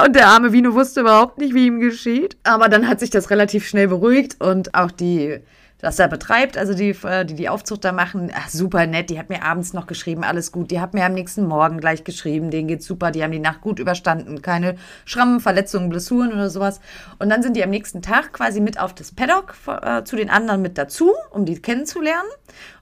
[0.00, 2.36] Und der arme Vino wusste überhaupt nicht, wie ihm geschieht.
[2.44, 5.40] Aber dann hat sich das relativ schnell beruhigt und auch die
[5.78, 9.10] das da betreibt, also die, äh, die die Aufzucht da machen, ach, super nett.
[9.10, 10.70] Die hat mir abends noch geschrieben, alles gut.
[10.70, 13.10] Die hat mir am nächsten Morgen gleich geschrieben, denen geht's super.
[13.10, 14.40] Die haben die Nacht gut überstanden.
[14.40, 16.80] Keine Schrammen, Verletzungen, Blessuren oder sowas.
[17.18, 20.30] Und dann sind die am nächsten Tag quasi mit auf das Paddock äh, zu den
[20.30, 22.30] anderen mit dazu, um die kennenzulernen.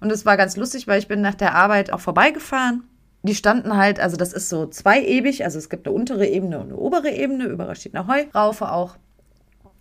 [0.01, 2.85] Und das war ganz lustig, weil ich bin nach der Arbeit auch vorbeigefahren
[3.25, 6.71] die standen halt, also das ist so zweiebig, also es gibt eine untere Ebene und
[6.71, 8.97] eine obere Ebene, überall steht eine Heuraufe auch.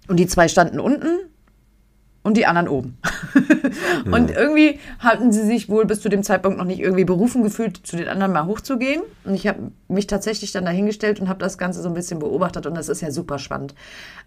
[0.07, 1.17] Und die zwei standen unten
[2.23, 2.97] und die anderen oben.
[4.05, 4.37] und ja.
[4.37, 7.97] irgendwie hatten sie sich wohl bis zu dem Zeitpunkt noch nicht irgendwie berufen gefühlt, zu
[7.97, 9.01] den anderen mal hochzugehen.
[9.23, 12.65] Und ich habe mich tatsächlich dann dahingestellt und habe das Ganze so ein bisschen beobachtet
[12.65, 13.73] und das ist ja super spannend.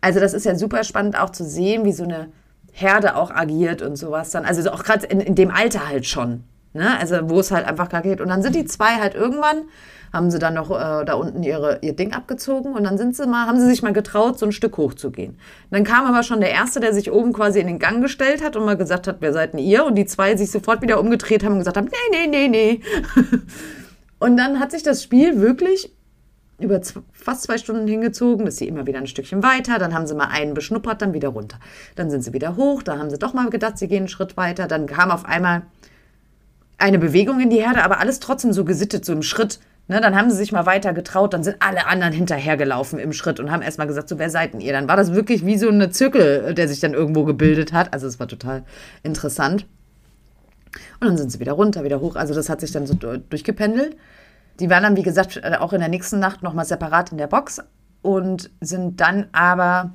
[0.00, 2.28] Also das ist ja super spannend auch zu sehen, wie so eine
[2.72, 4.44] Herde auch agiert und sowas dann.
[4.44, 6.42] Also auch gerade in, in dem Alter halt schon.
[6.72, 6.98] Ne?
[6.98, 8.20] Also wo es halt einfach gar geht.
[8.20, 9.62] Und dann sind die zwei halt irgendwann
[10.14, 13.26] haben sie dann noch äh, da unten ihre, ihr Ding abgezogen und dann sind sie
[13.26, 15.36] mal, haben sie sich mal getraut, so ein Stück hochzugehen.
[15.70, 18.54] Dann kam aber schon der Erste, der sich oben quasi in den Gang gestellt hat
[18.54, 19.84] und mal gesagt hat, wer seid denn ihr?
[19.84, 22.80] Und die zwei sich sofort wieder umgedreht haben und gesagt haben, nee, nee, nee, nee.
[24.20, 25.92] und dann hat sich das Spiel wirklich
[26.60, 26.80] über
[27.12, 30.28] fast zwei Stunden hingezogen, dass sie immer wieder ein Stückchen weiter, dann haben sie mal
[30.28, 31.58] einen beschnuppert, dann wieder runter.
[31.96, 34.36] Dann sind sie wieder hoch, da haben sie doch mal gedacht, sie gehen einen Schritt
[34.36, 35.62] weiter, dann kam auf einmal
[36.78, 39.58] eine Bewegung in die Herde, aber alles trotzdem so gesittet, so im Schritt.
[39.86, 43.38] Ne, dann haben sie sich mal weiter getraut, dann sind alle anderen hinterhergelaufen im Schritt
[43.38, 44.72] und haben erstmal gesagt, so wer seid denn ihr?
[44.72, 47.92] Dann war das wirklich wie so eine Zirkel, der sich dann irgendwo gebildet hat.
[47.92, 48.64] Also es war total
[49.02, 49.66] interessant.
[51.00, 52.16] Und dann sind sie wieder runter, wieder hoch.
[52.16, 53.94] Also das hat sich dann so durchgependelt.
[54.58, 57.60] Die waren dann, wie gesagt, auch in der nächsten Nacht nochmal separat in der Box
[58.00, 59.92] und sind dann aber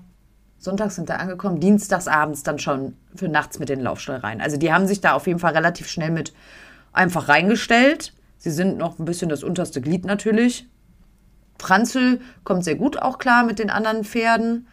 [0.59, 4.39] sonntags sind da angekommen, dienstags abends dann schon für nachts mit den Laufstall rein.
[4.39, 6.33] Also die haben sich da auf jeden Fall relativ schnell mit
[6.91, 10.67] einfach reingestellt Sie sind noch ein bisschen das unterste Glied natürlich.
[11.59, 14.67] Franzl kommt sehr gut auch klar mit den anderen Pferden.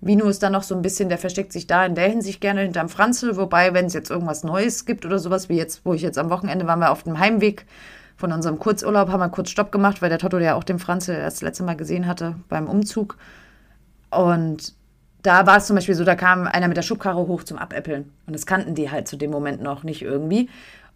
[0.00, 2.62] Vino ist dann noch so ein bisschen, der versteckt sich da in der Hinsicht gerne
[2.62, 3.36] hinterm Franzl.
[3.36, 6.28] Wobei, wenn es jetzt irgendwas Neues gibt oder sowas, wie jetzt, wo ich jetzt am
[6.28, 7.64] Wochenende waren wir auf dem Heimweg
[8.16, 11.14] von unserem Kurzurlaub, haben wir kurz Stopp gemacht, weil der Toto ja auch den Franzl
[11.14, 13.16] das letzte Mal gesehen hatte beim Umzug.
[14.10, 14.74] Und
[15.22, 18.12] da war es zum Beispiel so, da kam einer mit der Schubkarre hoch zum Abäppeln.
[18.26, 20.48] Und das kannten die halt zu dem Moment noch nicht irgendwie.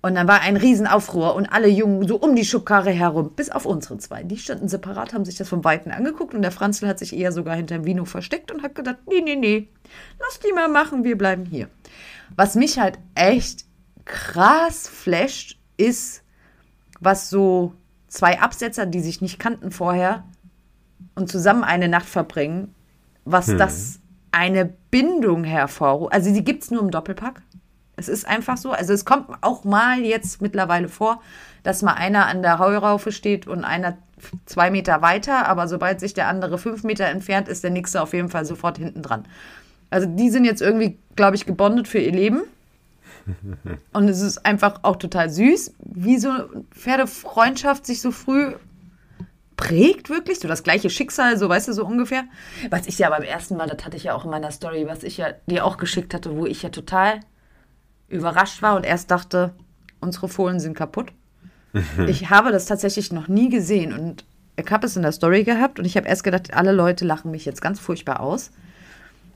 [0.06, 3.66] Und dann war ein Riesenaufruhr und alle Jungen so um die Schubkarre herum, bis auf
[3.66, 4.22] unsere zwei.
[4.22, 7.32] Die standen separat, haben sich das vom Weiten angeguckt und der Franzl hat sich eher
[7.32, 9.68] sogar hinter dem Vino versteckt und hat gedacht, nee, nee, nee,
[10.20, 11.68] lass die mal machen, wir bleiben hier.
[12.36, 13.64] Was mich halt echt
[14.04, 16.22] krass flasht, ist,
[17.00, 17.72] was so
[18.06, 20.22] zwei Absetzer, die sich nicht kannten vorher
[21.16, 22.76] und zusammen eine Nacht verbringen,
[23.24, 23.58] was hm.
[23.58, 23.98] das
[24.30, 26.12] eine Bindung hervorruft.
[26.12, 27.42] Also die gibt es nur im Doppelpack.
[27.96, 28.72] Es ist einfach so.
[28.72, 31.22] Also es kommt auch mal jetzt mittlerweile vor,
[31.62, 33.96] dass mal einer an der Heuraufe steht und einer
[34.44, 38.12] zwei Meter weiter, aber sobald sich der andere fünf Meter entfernt, ist der nächste auf
[38.12, 39.24] jeden Fall sofort hinten dran.
[39.90, 42.42] Also die sind jetzt irgendwie, glaube ich, gebondet für ihr Leben.
[43.92, 46.30] Und es ist einfach auch total süß, wie so
[46.70, 48.54] Pferdefreundschaft sich so früh
[49.56, 50.38] prägt, wirklich.
[50.38, 52.24] So das gleiche Schicksal, so weißt du, so ungefähr.
[52.70, 55.02] Was ich ja beim ersten Mal, das hatte ich ja auch in meiner Story, was
[55.02, 57.20] ich ja dir auch geschickt hatte, wo ich ja total
[58.08, 59.52] überrascht war und erst dachte,
[60.00, 61.12] unsere Fohlen sind kaputt.
[62.06, 64.24] ich habe das tatsächlich noch nie gesehen und
[64.56, 67.30] ich habe es in der Story gehabt und ich habe erst gedacht, alle Leute lachen
[67.30, 68.50] mich jetzt ganz furchtbar aus.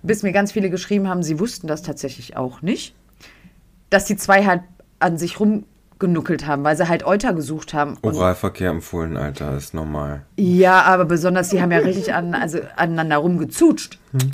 [0.02, 2.94] Bis mir ganz viele geschrieben haben, sie wussten das tatsächlich auch nicht.
[3.90, 4.62] Dass die zwei halt
[4.98, 7.98] an sich rumgenuckelt haben, weil sie halt Euter gesucht haben.
[8.00, 10.22] Oralverkehr im Fohlenalter ist normal.
[10.36, 13.98] Ja, aber besonders, sie haben ja richtig an, also aneinander rumgezutscht.
[14.12, 14.30] Hm.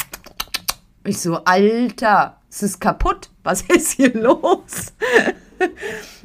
[1.03, 3.31] Ich so, Alter, es ist kaputt.
[3.43, 4.95] Was ist hier los?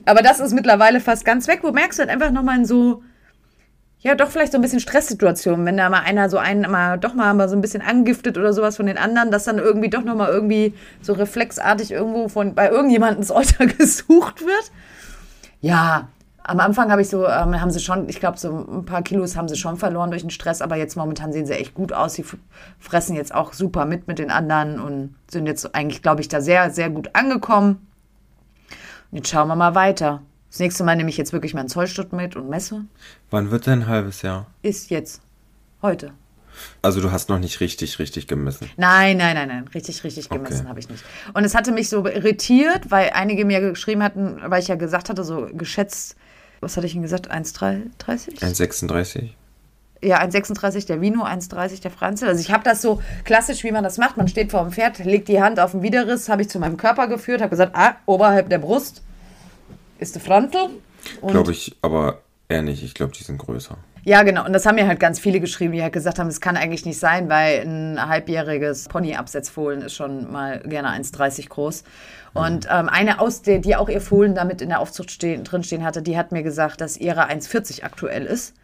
[0.05, 1.59] Aber das ist mittlerweile fast ganz weg.
[1.63, 3.03] Wo merkst du halt einfach nochmal in so,
[3.99, 7.13] ja, doch vielleicht so ein bisschen Stresssituationen, wenn da mal einer so einen mal doch
[7.13, 10.03] mal, mal so ein bisschen angiftet oder sowas von den anderen, dass dann irgendwie doch
[10.03, 14.71] nochmal irgendwie so reflexartig irgendwo von bei irgendjemandem das Euter gesucht wird.
[15.59, 16.09] Ja,
[16.43, 19.35] am Anfang habe ich so, ähm, haben sie schon, ich glaube, so ein paar Kilos
[19.35, 22.13] haben sie schon verloren durch den Stress, aber jetzt momentan sehen sie echt gut aus.
[22.13, 22.25] Sie
[22.79, 26.41] fressen jetzt auch super mit mit den anderen und sind jetzt eigentlich, glaube ich, da
[26.41, 27.87] sehr, sehr gut angekommen.
[29.11, 30.21] Und jetzt schauen wir mal weiter.
[30.49, 32.85] Das nächste Mal nehme ich jetzt wirklich meinen Zollstock mit und messe.
[33.29, 34.47] Wann wird denn ein halbes Jahr?
[34.61, 35.21] Ist jetzt.
[35.81, 36.11] Heute.
[36.81, 38.69] Also du hast noch nicht richtig, richtig gemessen.
[38.77, 39.67] Nein, nein, nein, nein.
[39.73, 40.69] Richtig, richtig gemessen okay.
[40.69, 41.03] habe ich nicht.
[41.33, 45.09] Und es hatte mich so irritiert, weil einige mir geschrieben hatten, weil ich ja gesagt
[45.09, 46.17] hatte, so geschätzt,
[46.61, 48.39] was hatte ich Ihnen gesagt, 1,30?
[48.39, 49.29] 1,36.
[50.03, 52.25] Ja, 1,36 der Vino, 1,30 der Franzl.
[52.25, 54.17] Also ich habe das so klassisch, wie man das macht.
[54.17, 56.77] Man steht vor dem Pferd, legt die Hand auf den Widerriss, habe ich zu meinem
[56.77, 59.03] Körper geführt, habe gesagt, ah, oberhalb der Brust
[59.99, 60.69] ist der Franzl.
[61.27, 62.83] Glaube ich aber eher nicht.
[62.83, 63.77] Ich glaube, die sind größer.
[64.03, 64.45] Ja, genau.
[64.45, 66.85] Und das haben mir halt ganz viele geschrieben, die halt gesagt haben, es kann eigentlich
[66.85, 71.83] nicht sein, weil ein halbjähriges Pony-Absetzfohlen ist schon mal gerne 1,30 groß.
[72.33, 75.83] Und ähm, eine aus der, die auch ihr Fohlen damit in der Aufzucht stehen, drinstehen
[75.83, 78.55] hatte, die hat mir gesagt, dass ihre 1,40 aktuell ist.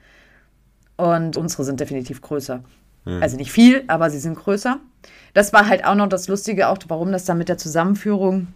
[0.95, 2.63] Und unsere sind definitiv größer.
[3.06, 3.21] Mhm.
[3.21, 4.80] Also nicht viel, aber sie sind größer.
[5.36, 8.47] Das war halt auch noch das Lustige, auch warum das dann mit der Zusammenführung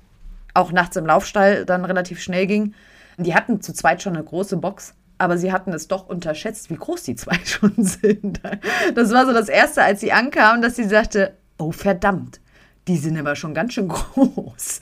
[0.56, 2.74] auch nachts im Laufstall dann relativ schnell ging.
[3.18, 6.76] Die hatten zu zweit schon eine große Box aber sie hatten es doch unterschätzt, wie
[6.76, 8.42] groß die zwei schon sind.
[8.96, 12.42] Das war so das Erste, als sie ankam, dass sie sagte, oh verdammt,
[12.88, 14.82] die sind aber schon ganz schön groß.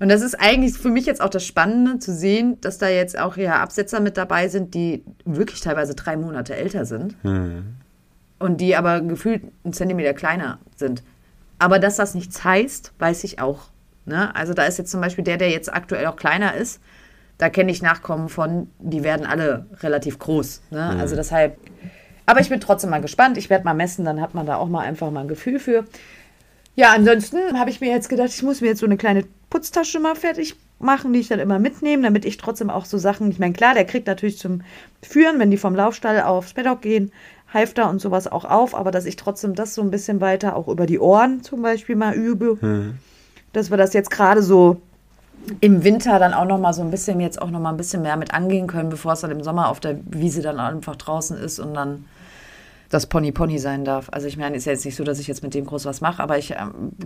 [0.00, 3.18] Und das ist eigentlich für mich jetzt auch das Spannende zu sehen, dass da jetzt
[3.18, 7.22] auch ja Absetzer mit dabei sind, die wirklich teilweise drei Monate älter sind.
[7.22, 7.76] Mhm.
[8.38, 11.02] Und die aber gefühlt einen Zentimeter kleiner sind.
[11.58, 13.68] Aber dass das nichts heißt, weiß ich auch.
[14.06, 14.34] Ne?
[14.34, 16.80] Also da ist jetzt zum Beispiel der, der jetzt aktuell auch kleiner ist,
[17.38, 20.62] da kenne ich Nachkommen von, die werden alle relativ groß.
[20.70, 20.90] Ne?
[20.94, 21.00] Mhm.
[21.00, 21.58] Also deshalb,
[22.26, 23.36] aber ich bin trotzdem mal gespannt.
[23.36, 25.84] Ich werde mal messen, dann hat man da auch mal einfach mal ein Gefühl für.
[26.76, 30.00] Ja, ansonsten habe ich mir jetzt gedacht, ich muss mir jetzt so eine kleine Putztasche
[30.00, 33.38] mal fertig machen, die ich dann immer mitnehme, damit ich trotzdem auch so Sachen, ich
[33.38, 34.62] meine, klar, der kriegt natürlich zum
[35.02, 37.12] Führen, wenn die vom Laufstall aufs Paddock gehen,
[37.52, 40.66] Halfter und sowas auch auf, aber dass ich trotzdem das so ein bisschen weiter auch
[40.66, 42.98] über die Ohren zum Beispiel mal übe, mhm.
[43.52, 44.80] dass wir das jetzt gerade so
[45.60, 48.02] im Winter dann auch noch mal so ein bisschen jetzt auch noch mal ein bisschen
[48.02, 51.36] mehr mit angehen können, bevor es dann im Sommer auf der Wiese dann einfach draußen
[51.36, 52.04] ist und dann
[52.90, 54.08] das Pony Pony sein darf.
[54.12, 56.00] Also ich meine, ist ja jetzt nicht so, dass ich jetzt mit dem groß was
[56.00, 56.56] mache, aber ich äh,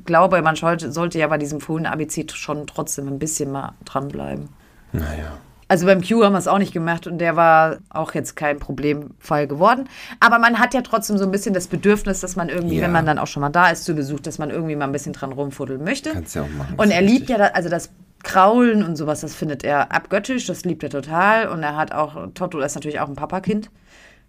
[0.04, 4.48] glaube, man sollte, sollte ja bei diesem Fohlen ABC schon trotzdem ein bisschen mal dranbleiben.
[4.92, 5.38] Naja.
[5.68, 8.58] Also beim Q haben wir es auch nicht gemacht und der war auch jetzt kein
[8.58, 9.88] Problemfall geworden.
[10.18, 12.84] Aber man hat ja trotzdem so ein bisschen das Bedürfnis, dass man irgendwie, ja.
[12.84, 14.92] wenn man dann auch schon mal da ist zu Besuch, dass man irgendwie mal ein
[14.92, 16.10] bisschen dran rumfuddeln möchte.
[16.10, 16.74] Kannst ja auch machen.
[16.78, 17.90] Und er liebt ja, da, also das
[18.22, 21.48] Kraulen und sowas, das findet er abgöttisch, das liebt er total.
[21.48, 23.70] Und er hat auch, Toto ist natürlich auch ein Papakind.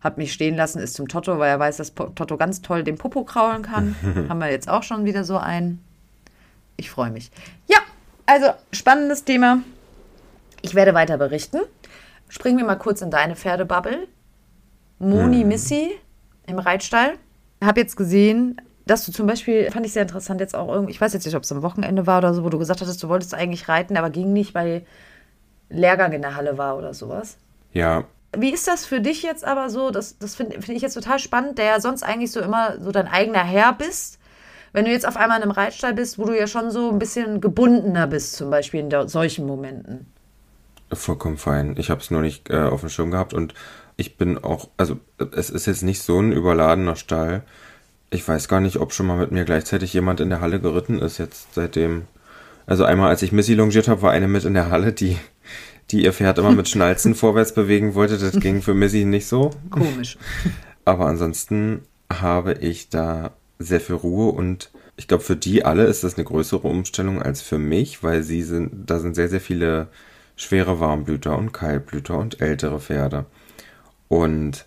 [0.02, 2.98] Hat mich stehen lassen, ist zum Toto, weil er weiß, dass Toto ganz toll den
[2.98, 3.96] Popo kraulen kann.
[4.30, 5.84] Haben wir jetzt auch schon wieder so einen.
[6.76, 7.32] Ich freue mich.
[7.68, 7.80] Ja,
[8.26, 9.60] also spannendes Thema.
[10.62, 11.60] Ich werde weiter berichten.
[12.28, 14.08] Springen wir mal kurz in deine Pferdebubble.
[15.00, 15.48] Moni hm.
[15.48, 15.92] Missy
[16.46, 17.14] im Reitstall.
[17.64, 21.02] Habe jetzt gesehen, dass du zum Beispiel, fand ich sehr interessant jetzt auch irgendwie, ich
[21.02, 23.10] weiß jetzt nicht, ob es am Wochenende war oder so, wo du gesagt hattest, du
[23.10, 24.86] wolltest eigentlich reiten, aber ging nicht, weil
[25.70, 27.38] Lehrgang in der Halle war oder sowas.
[27.72, 28.06] Ja.
[28.36, 29.92] Wie ist das für dich jetzt aber so?
[29.92, 32.92] Das, das finde find ich jetzt total spannend, der ja sonst eigentlich so immer so
[32.92, 34.20] dein eigener Herr bist.
[34.72, 37.00] Wenn du jetzt auf einmal in einem Reitstall bist, wo du ja schon so ein
[37.00, 40.06] bisschen gebundener bist, zum Beispiel in solchen Momenten.
[40.92, 41.76] Vollkommen fein.
[41.78, 43.54] Ich habe es nur nicht äh, auf dem Schirm gehabt und
[43.96, 44.98] ich bin auch, also
[45.36, 47.44] es ist jetzt nicht so ein überladener Stall.
[48.10, 51.00] Ich weiß gar nicht, ob schon mal mit mir gleichzeitig jemand in der Halle geritten
[51.00, 52.04] ist, jetzt seitdem
[52.66, 55.18] Also einmal, als ich Missy longiert habe, war eine mit in der Halle, die,
[55.92, 58.18] die ihr Pferd immer mit Schnalzen vorwärts bewegen wollte.
[58.18, 59.52] Das ging für Missy nicht so.
[59.70, 60.18] Komisch.
[60.86, 66.04] Aber ansonsten habe ich da sehr viel Ruhe und ich glaube, für die alle ist
[66.04, 69.88] das eine größere Umstellung als für mich, weil sie sind, da sind sehr, sehr viele
[70.40, 73.26] schwere Warmblüter und Kaltblüter und ältere Pferde.
[74.08, 74.66] Und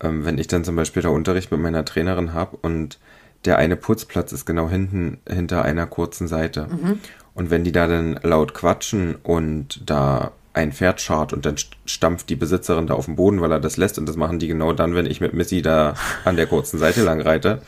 [0.00, 2.98] ähm, wenn ich dann zum Beispiel da Unterricht mit meiner Trainerin habe und
[3.44, 6.68] der eine Putzplatz ist genau hinten hinter einer kurzen Seite.
[6.70, 7.00] Mhm.
[7.34, 12.30] Und wenn die da dann laut quatschen und da ein Pferd schart und dann stampft
[12.30, 14.72] die Besitzerin da auf den Boden, weil er das lässt und das machen die genau
[14.72, 17.60] dann, wenn ich mit Missy da an der kurzen Seite lang reite,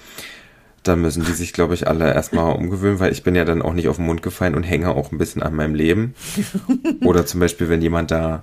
[0.88, 3.72] dann müssen die sich, glaube ich, alle erstmal umgewöhnen, weil ich bin ja dann auch
[3.72, 6.14] nicht auf den Mund gefallen und hänge auch ein bisschen an meinem Leben.
[7.04, 8.42] Oder zum Beispiel, wenn jemand da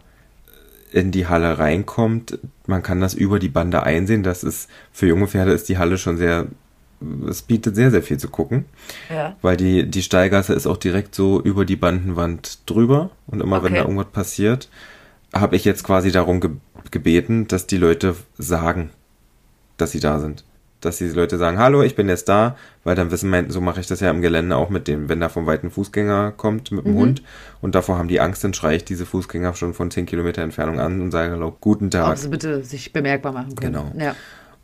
[0.91, 4.23] in die Halle reinkommt, man kann das über die Bande einsehen.
[4.23, 6.47] Das ist, für junge Pferde ist die Halle schon sehr
[7.27, 8.65] es bietet sehr, sehr viel zu gucken.
[9.09, 9.35] Ja.
[9.41, 13.11] Weil die, die Steilgasse ist auch direkt so über die Bandenwand drüber.
[13.27, 13.65] Und immer okay.
[13.65, 14.69] wenn da irgendwas passiert,
[15.33, 16.51] habe ich jetzt quasi darum ge
[16.91, 18.89] gebeten, dass die Leute sagen,
[19.77, 20.43] dass sie da sind.
[20.85, 23.79] Dass die Leute sagen, hallo, ich bin jetzt da, weil dann wissen, mein, so mache
[23.79, 26.85] ich das ja im Gelände auch mit dem, wenn da vom weiten Fußgänger kommt mit
[26.85, 26.97] dem mhm.
[26.97, 27.23] Hund
[27.61, 30.79] und davor haben die Angst, dann schreie ich diese Fußgänger schon von 10 Kilometer Entfernung
[30.79, 32.11] an und sage, hallo, guten Tag.
[32.11, 33.73] Ob sie bitte sich bemerkbar machen können.
[33.73, 33.91] Genau.
[33.97, 34.15] Ja.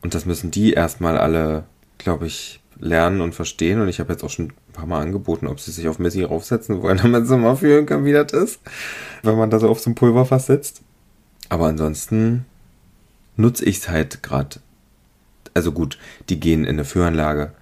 [0.02, 1.66] Und das müssen die erstmal alle
[2.00, 3.80] glaube ich, lernen und verstehen.
[3.80, 6.24] Und ich habe jetzt auch schon ein paar Mal angeboten, ob sie sich auf Missy
[6.24, 8.60] raufsetzen wollen, damit sie mal fühlen kann, wie das ist,
[9.22, 10.82] wenn man da so auf so einem Pulverfass sitzt.
[11.50, 12.46] Aber ansonsten
[13.36, 14.60] nutze ich es halt gerade.
[15.54, 15.98] Also gut,
[16.30, 17.54] die gehen in eine Führanlage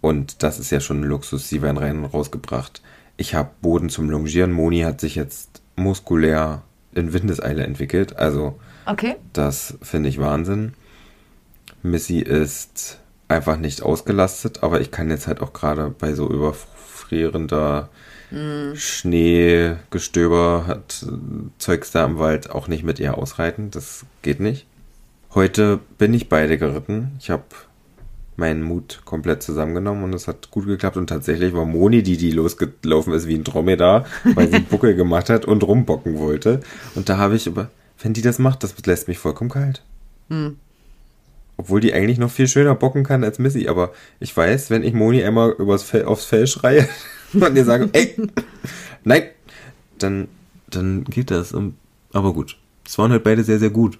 [0.00, 1.48] und das ist ja schon ein Luxus.
[1.48, 2.82] Sie werden rein und rausgebracht.
[3.16, 4.52] Ich habe Boden zum Longieren.
[4.52, 8.16] Moni hat sich jetzt muskulär in Windeseile entwickelt.
[8.16, 9.16] Also, okay.
[9.32, 10.74] das finde ich Wahnsinn.
[11.82, 12.98] Missy ist
[13.28, 17.88] einfach nicht ausgelastet, aber ich kann jetzt halt auch gerade bei so überfrierender
[18.30, 18.74] mm.
[18.74, 21.06] Schneegestöber hat
[21.58, 23.70] Zeugs da im Wald auch nicht mit ihr ausreiten.
[23.70, 24.66] Das geht nicht.
[25.32, 27.12] Heute bin ich beide geritten.
[27.20, 27.44] Ich habe
[28.36, 30.96] meinen Mut komplett zusammengenommen und es hat gut geklappt.
[30.96, 34.96] Und tatsächlich war Moni die, die losgelaufen ist wie ein Dromedar, weil sie einen Buckel
[34.96, 36.60] gemacht hat und rumbocken wollte.
[36.96, 37.70] Und da habe ich aber,
[38.02, 39.84] wenn die das macht, das lässt mich vollkommen kalt.
[40.30, 40.56] Hm.
[41.56, 43.68] Obwohl die eigentlich noch viel schöner bocken kann als Missy.
[43.68, 46.88] Aber ich weiß, wenn ich Moni einmal übers Fell, aufs Fell schreie
[47.34, 48.16] und ihr sage, ey,
[49.04, 49.24] nein,
[49.98, 50.26] dann,
[50.68, 51.54] dann geht das.
[52.12, 52.56] Aber gut.
[52.84, 53.98] Es waren halt beide sehr, sehr gut.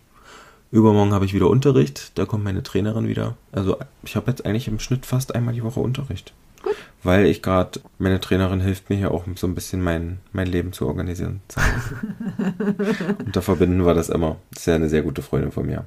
[0.73, 2.13] Übermorgen habe ich wieder Unterricht.
[2.17, 3.37] Da kommt meine Trainerin wieder.
[3.51, 6.33] Also ich habe jetzt eigentlich im Schnitt fast einmal die Woche Unterricht.
[6.63, 6.77] Gut.
[7.03, 10.73] Weil ich gerade, meine Trainerin hilft mir ja auch so ein bisschen mein, mein Leben
[10.73, 11.41] zu organisieren.
[13.19, 14.37] und da verbinden wir das immer.
[14.53, 15.87] Das ist ja eine sehr gute Freundin von mir.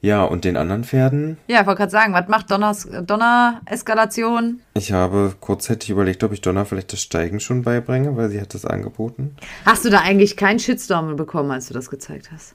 [0.00, 1.38] Ja, und den anderen Pferden?
[1.48, 4.60] Ja, ich wollte gerade sagen, was macht Donners, Donner-Eskalation?
[4.74, 8.54] Ich habe kurzzeitig überlegt, ob ich Donner vielleicht das Steigen schon beibringe, weil sie hat
[8.54, 9.34] das angeboten.
[9.64, 12.54] Hast du da eigentlich keinen Shitstorm bekommen, als du das gezeigt hast?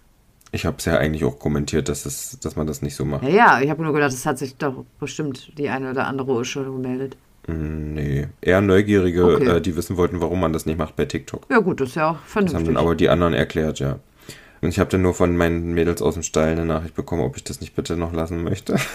[0.53, 3.23] Ich habe es ja eigentlich auch kommentiert, dass, es, dass man das nicht so macht.
[3.23, 6.45] Ja, ja ich habe nur gedacht, es hat sich doch bestimmt die eine oder andere
[6.45, 7.17] schon gemeldet.
[7.47, 9.57] Mm, nee, eher Neugierige, okay.
[9.57, 11.47] äh, die wissen wollten, warum man das nicht macht bei TikTok.
[11.49, 12.59] Ja gut, das ist ja auch vernünftig.
[12.59, 13.97] Das haben dann aber die anderen erklärt, ja.
[14.61, 17.35] Und ich habe dann nur von meinen Mädels aus dem Stall eine Nachricht bekommen, ob
[17.35, 18.75] ich das nicht bitte noch lassen möchte.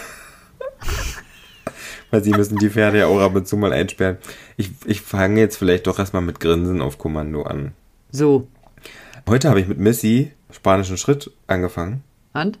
[2.09, 4.17] Weil sie müssen die Pferde ja auch ab und zu mal einsperren.
[4.55, 7.73] Ich, ich fange jetzt vielleicht doch erstmal mit Grinsen auf Kommando an.
[8.11, 8.47] So.
[9.27, 12.03] Heute habe ich mit Missy spanischen Schritt angefangen.
[12.33, 12.59] Und?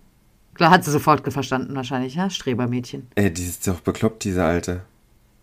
[0.53, 2.29] Klar, hat sie sofort verstanden wahrscheinlich, ja?
[2.29, 3.07] Strebermädchen.
[3.15, 4.81] Ey, die ist doch bekloppt, diese Alte.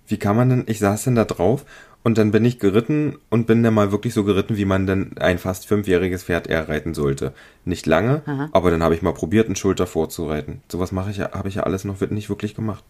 [0.06, 1.64] Wie kann man denn, ich saß denn da drauf
[2.06, 5.18] und dann bin ich geritten und bin dann mal wirklich so geritten, wie man denn
[5.18, 7.32] ein fast fünfjähriges Pferd eher reiten sollte.
[7.64, 8.48] Nicht lange, Aha.
[8.52, 10.60] aber dann habe ich mal probiert, einen Schulter vorzureiten.
[10.70, 12.84] Sowas mache ich ja, habe ich ja alles noch nicht wirklich gemacht.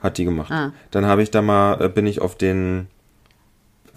[0.00, 0.52] Hat die gemacht.
[0.52, 0.72] Ah.
[0.90, 2.88] Dann habe ich da mal, äh, bin ich auf den,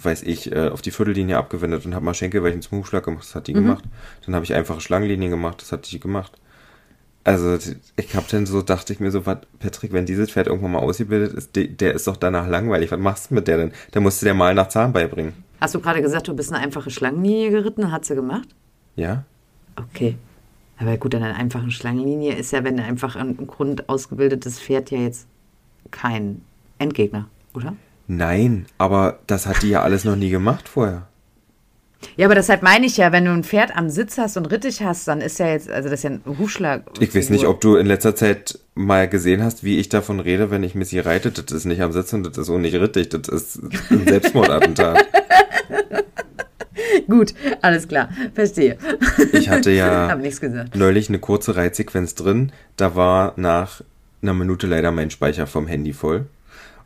[0.03, 3.23] weiß ich, äh, auf die Viertellinie abgewendet und habe mal Schenkelweichen zum Hufschlag gemacht.
[3.23, 3.65] Das hat die mhm.
[3.65, 3.83] gemacht.
[4.25, 5.61] Dann habe ich einfache Schlangenlinien gemacht.
[5.61, 6.33] Das hat die gemacht.
[7.23, 7.57] Also
[7.97, 10.79] ich habe dann so, dachte ich mir so, was, Patrick, wenn dieses Pferd irgendwann mal
[10.79, 12.91] ausgebildet ist, der, der ist doch danach langweilig.
[12.91, 13.71] Was machst du mit der denn?
[13.91, 15.33] Da musst du der mal nach Zahn beibringen.
[15.59, 17.91] Hast du gerade gesagt, du bist eine einfache Schlangenlinie geritten?
[17.91, 18.49] Hat sie gemacht?
[18.95, 19.23] Ja.
[19.75, 20.17] Okay.
[20.79, 24.97] Aber gut, an einer einfachen Schlangenlinie ist ja, wenn einfach ein Grund ausgebildetes Pferd ja
[24.97, 25.27] jetzt
[25.91, 26.41] kein
[26.79, 27.75] Endgegner, oder?
[28.13, 31.07] Nein, aber das hat die ja alles noch nie gemacht vorher.
[32.17, 34.81] Ja, aber deshalb meine ich ja, wenn du ein Pferd am Sitz hast und Rittich
[34.83, 36.83] hast, dann ist ja jetzt, also das ist ja ein Hufschlag.
[36.99, 40.51] Ich weiß nicht, ob du in letzter Zeit mal gesehen hast, wie ich davon rede,
[40.51, 41.31] wenn ich Missy reite.
[41.31, 45.05] Das ist nicht am Sitz und das ist auch nicht Rittich, das ist ein Selbstmordattentat.
[47.07, 48.77] Gut, alles klar, verstehe.
[49.31, 50.13] Ich hatte ja
[50.73, 52.51] neulich eine kurze Reitsequenz drin.
[52.75, 53.81] Da war nach
[54.21, 56.25] einer Minute leider mein Speicher vom Handy voll.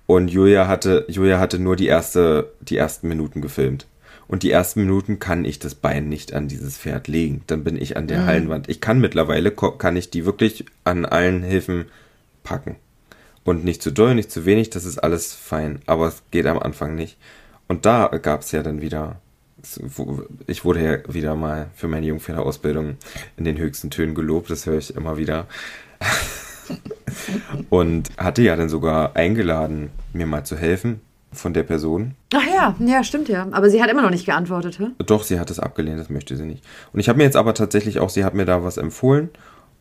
[0.08, 3.88] Und Julia hatte, Julia hatte nur die erste, die ersten Minuten gefilmt.
[4.28, 7.44] Und die ersten Minuten kann ich das Bein nicht an dieses Pferd legen.
[7.48, 8.26] Dann bin ich an der Mhm.
[8.26, 8.70] Hallenwand.
[8.70, 11.86] Ich kann mittlerweile, kann ich die wirklich an allen Hilfen
[12.44, 12.76] packen.
[13.44, 15.80] Und nicht zu doll, nicht zu wenig, das ist alles fein.
[15.86, 17.18] Aber es geht am Anfang nicht.
[17.68, 19.18] Und da gab es ja dann wieder,
[20.48, 22.98] ich wurde ja wieder mal für meine Jungpferderausbildung
[23.38, 25.48] in den höchsten Tönen gelobt, das höre ich immer wieder.
[27.70, 31.02] Und hatte ja dann sogar eingeladen, mir mal zu helfen
[31.32, 32.16] von der Person.
[32.34, 33.48] Ach ja, ja, stimmt ja.
[33.52, 34.88] Aber sie hat immer noch nicht geantwortet, hä?
[35.06, 36.64] Doch, sie hat es abgelehnt, das möchte sie nicht.
[36.94, 39.30] Und ich habe mir jetzt aber tatsächlich auch, sie hat mir da was empfohlen.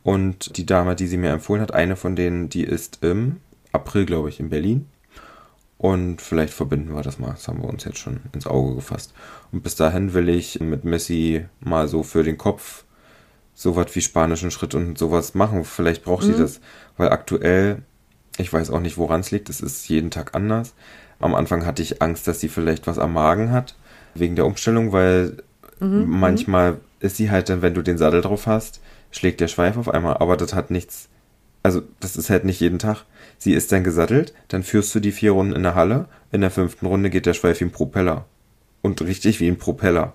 [0.03, 3.37] Und die Dame, die sie mir empfohlen hat, eine von denen, die ist im
[3.71, 4.85] April, glaube ich, in Berlin.
[5.77, 7.31] Und vielleicht verbinden wir das mal.
[7.31, 9.13] Das haben wir uns jetzt schon ins Auge gefasst.
[9.51, 12.84] Und bis dahin will ich mit Messi mal so für den Kopf
[13.55, 15.63] sowas wie spanischen Schritt und sowas machen.
[15.63, 16.59] Vielleicht braucht sie das.
[16.97, 17.81] Weil aktuell,
[18.37, 19.49] ich weiß auch nicht, woran es liegt.
[19.49, 20.75] Es ist jeden Tag anders.
[21.19, 23.75] Am Anfang hatte ich Angst, dass sie vielleicht was am Magen hat.
[24.13, 25.37] Wegen der Umstellung, weil
[25.79, 28.81] manchmal ist sie halt dann, wenn du den Sattel drauf hast,
[29.11, 30.17] schlägt der Schweif auf einmal.
[30.17, 31.09] Aber das hat nichts.
[31.63, 33.05] Also, das ist halt nicht jeden Tag.
[33.37, 36.07] Sie ist dann gesattelt, dann führst du die vier Runden in der Halle.
[36.31, 38.25] In der fünften Runde geht der Schweif wie ein Propeller.
[38.81, 40.13] Und richtig wie ein Propeller.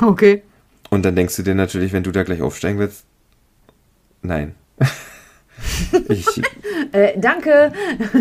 [0.00, 0.42] Okay.
[0.90, 3.04] Und dann denkst du dir natürlich, wenn du da gleich aufsteigen willst,
[4.22, 4.54] nein.
[6.08, 6.26] ich,
[6.92, 7.72] Äh, danke.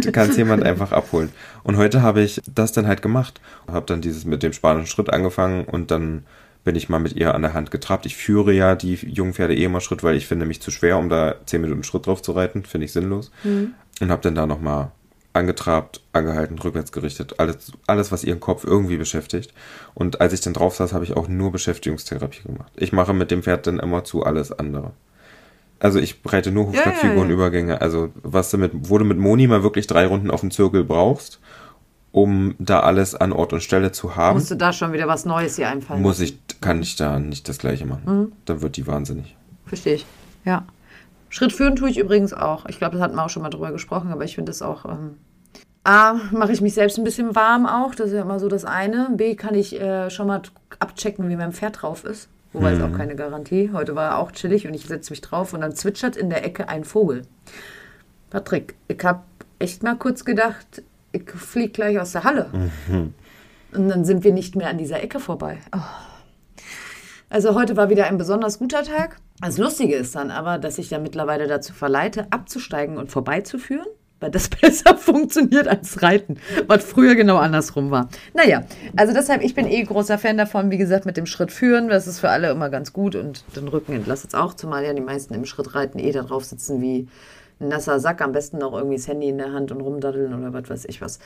[0.01, 1.29] du kannst jemand einfach abholen.
[1.63, 3.41] Und heute habe ich das dann halt gemacht.
[3.67, 6.25] Habe dann dieses mit dem spanischen Schritt angefangen und dann
[6.63, 8.05] bin ich mal mit ihr an der Hand getrabt.
[8.07, 11.09] Ich führe ja die Jungpferde eh immer Schritt, weil ich finde mich zu schwer, um
[11.09, 12.63] da 10 Minuten Schritt drauf zu reiten.
[12.65, 13.31] Finde ich sinnlos.
[14.01, 14.91] Und habe dann da nochmal
[15.35, 17.39] angetrabt, angehalten, rückwärts gerichtet.
[17.39, 19.53] Alles, alles, was ihren Kopf irgendwie beschäftigt.
[19.93, 22.71] Und als ich dann drauf saß, habe ich auch nur Beschäftigungstherapie gemacht.
[22.75, 24.91] Ich mache mit dem Pferd dann immer zu alles andere.
[25.79, 27.33] Also ich bereite nur Ja, ja, Hufschlagfiguren, ja.
[27.33, 27.81] Übergänge.
[27.81, 30.83] Also was du mit, wo du mit Moni mal wirklich drei Runden auf dem Zirkel
[30.83, 31.39] brauchst,
[32.11, 35.25] um da alles an Ort und Stelle zu haben, Musst du da schon wieder was
[35.25, 36.01] Neues hier einfallen?
[36.01, 38.03] muss ich, kann ich da nicht das gleiche machen.
[38.05, 38.31] Mhm.
[38.45, 39.35] Dann wird die wahnsinnig.
[39.65, 40.05] Verstehe ich.
[40.45, 40.65] Ja.
[41.35, 42.65] Schritt führen tue ich übrigens auch.
[42.67, 44.85] Ich glaube, das hatten wir auch schon mal drüber gesprochen, aber ich finde das auch.
[44.85, 45.17] Ähm,
[45.83, 47.93] A, mache ich mich selbst ein bisschen warm auch.
[47.93, 49.09] Das ist ja immer so das eine.
[49.11, 50.43] B, kann ich äh, schon mal
[50.79, 52.29] abchecken, wie mein Pferd drauf ist.
[52.53, 53.71] Wobei ist auch keine Garantie.
[53.73, 56.45] Heute war er auch chillig und ich setze mich drauf und dann zwitschert in der
[56.45, 57.23] Ecke ein Vogel.
[58.29, 59.23] Patrick, ich habe
[59.59, 62.49] echt mal kurz gedacht, ich fliege gleich aus der Halle.
[63.73, 65.57] Und dann sind wir nicht mehr an dieser Ecke vorbei.
[65.75, 65.79] Oh.
[67.29, 69.17] Also heute war wieder ein besonders guter Tag.
[69.41, 73.85] Das Lustige ist dann aber, dass ich ja mittlerweile dazu verleite, abzusteigen und vorbeizuführen,
[74.21, 78.09] weil das besser funktioniert als Reiten, was früher genau andersrum war.
[78.33, 78.63] Naja,
[78.95, 81.89] also deshalb, ich bin eh großer Fan davon, wie gesagt, mit dem Schritt führen.
[81.89, 84.93] Das ist für alle immer ganz gut und den Rücken entlastet es auch, zumal ja
[84.93, 87.07] die meisten im Schritt reiten eh da drauf sitzen wie
[87.59, 90.53] ein nasser Sack, am besten noch irgendwie das Handy in der Hand und rumdaddeln oder
[90.53, 91.19] was weiß ich was.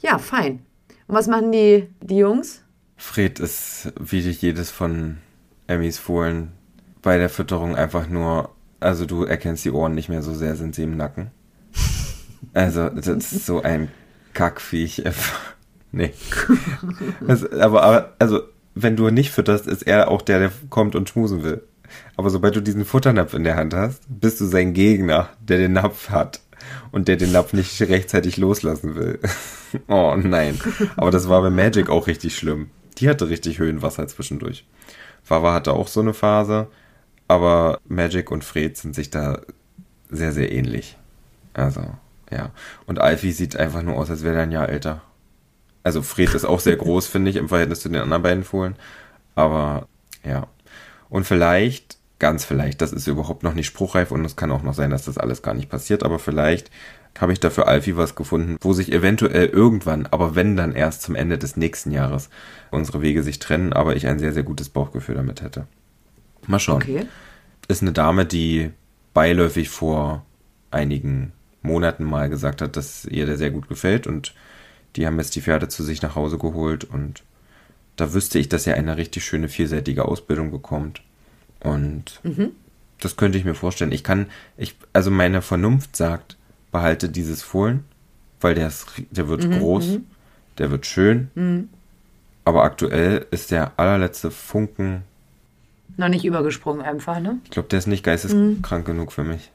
[0.00, 0.64] Ja, fein.
[1.06, 2.62] Und was machen die, die Jungs?
[2.96, 5.18] Fred ist wie jedes von
[5.66, 6.52] Emmys Fohlen
[7.04, 8.50] bei der Fütterung einfach nur,
[8.80, 11.30] also du erkennst die Ohren nicht mehr so sehr, sind sie im Nacken.
[12.52, 13.88] Also, das ist so ein
[14.34, 15.02] Kackviech.
[15.92, 16.12] nee.
[17.26, 18.42] Das, aber, aber, also,
[18.74, 21.62] wenn du nicht fütterst, ist er auch der, der kommt und schmusen will.
[22.16, 25.72] Aber sobald du diesen Futternapf in der Hand hast, bist du sein Gegner, der den
[25.72, 26.40] Napf hat
[26.92, 29.18] und der den Napf nicht rechtzeitig loslassen will.
[29.88, 30.60] oh nein.
[30.96, 32.68] Aber das war bei Magic auch richtig schlimm.
[32.98, 34.66] Die hatte richtig Höhenwasser zwischendurch.
[35.26, 36.68] Wawa hatte auch so eine Phase,
[37.28, 39.40] aber Magic und Fred sind sich da
[40.10, 40.96] sehr, sehr ähnlich.
[41.54, 41.82] Also,
[42.30, 42.50] ja.
[42.86, 45.02] Und Alfie sieht einfach nur aus, als wäre er ein Jahr älter.
[45.82, 48.76] Also Fred ist auch sehr groß, finde ich, im Verhältnis zu den anderen beiden Fohlen.
[49.34, 49.88] Aber
[50.24, 50.46] ja.
[51.08, 54.74] Und vielleicht, ganz vielleicht, das ist überhaupt noch nicht spruchreif und es kann auch noch
[54.74, 56.70] sein, dass das alles gar nicht passiert, aber vielleicht
[57.18, 61.14] habe ich dafür Alfie was gefunden, wo sich eventuell irgendwann, aber wenn dann erst zum
[61.14, 62.30] Ende des nächsten Jahres
[62.70, 65.66] unsere Wege sich trennen, aber ich ein sehr, sehr gutes Bauchgefühl damit hätte.
[66.46, 66.82] Mal schauen.
[66.82, 67.06] Okay.
[67.68, 68.70] Ist eine Dame, die
[69.14, 70.24] beiläufig vor
[70.70, 71.32] einigen
[71.62, 74.34] Monaten mal gesagt hat, dass ihr der sehr gut gefällt und
[74.96, 77.22] die haben jetzt die Pferde zu sich nach Hause geholt und
[77.96, 81.02] da wüsste ich, dass er eine richtig schöne vierseitige Ausbildung bekommt.
[81.60, 82.20] Und
[83.00, 83.92] das könnte ich mir vorstellen.
[83.92, 84.26] Ich kann,
[84.56, 86.36] ich, also meine Vernunft sagt,
[86.72, 87.84] behalte dieses Fohlen,
[88.40, 90.00] weil der, ist, der wird groß,
[90.58, 91.68] der wird schön.
[92.44, 95.02] Aber aktuell ist der allerletzte Funken,
[95.96, 97.38] Noch nicht übergesprungen einfach, ne?
[97.44, 99.50] ich glaube, der ist nicht geisteskrank genug für mich.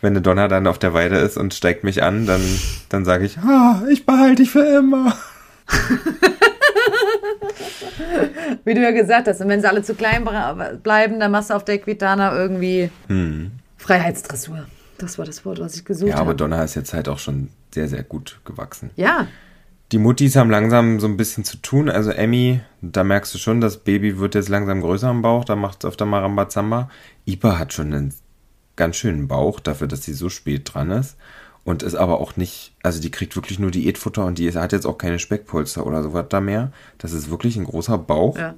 [0.00, 2.40] Wenn eine Donner dann auf der Weide ist und steigt mich an, dann,
[2.88, 5.14] dann sage ich, ah, ich behalte dich für immer.
[8.64, 10.26] Wie du ja gesagt hast, und wenn sie alle zu klein
[10.82, 12.90] bleiben, dann machst du auf der Equitana irgendwie
[13.76, 14.66] Freiheitsdressur.
[14.98, 16.36] Das war das Wort, was ich gesucht Ja, aber habe.
[16.36, 18.90] Donner ist jetzt halt auch schon sehr, sehr gut gewachsen.
[18.96, 19.28] Ja,
[19.92, 21.88] Die Muttis haben langsam so ein bisschen zu tun.
[21.88, 25.56] Also Emmy, da merkst du schon, das Baby wird jetzt langsam größer am Bauch, da
[25.56, 26.88] macht es öfter mal Rambazamba.
[27.26, 28.14] Ipa hat schon einen
[28.76, 31.16] ganz schönen Bauch dafür, dass sie so spät dran ist.
[31.64, 34.72] Und ist aber auch nicht, also die kriegt wirklich nur Diätfutter und die ist, hat
[34.72, 36.72] jetzt auch keine Speckpolster oder sowas da mehr.
[36.96, 38.38] Das ist wirklich ein großer Bauch.
[38.38, 38.54] Ja.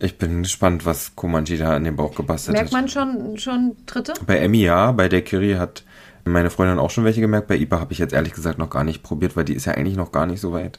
[0.00, 2.72] Ich bin gespannt, was Komanji da in den Bauch gebastelt Merkt hat.
[2.72, 4.14] man schon, schon Dritte?
[4.26, 5.84] Bei Emmy ja, bei der Kiri hat
[6.24, 7.48] meine Freundin auch schon welche gemerkt.
[7.48, 9.74] Bei Ipa habe ich jetzt ehrlich gesagt noch gar nicht probiert, weil die ist ja
[9.74, 10.78] eigentlich noch gar nicht so weit.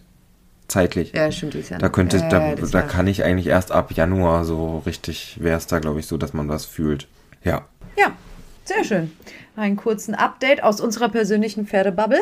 [0.68, 1.12] Zeitlich.
[1.14, 1.54] Ja, stimmt.
[1.54, 4.80] Die ist ja Da könnte, ja, da, da kann ich eigentlich erst ab Januar so
[4.86, 7.08] richtig, wäre es da, glaube ich, so, dass man was fühlt.
[7.44, 7.66] Ja.
[7.98, 8.14] Ja,
[8.64, 9.12] sehr schön.
[9.56, 12.22] Einen kurzen Update aus unserer persönlichen Pferdebubble.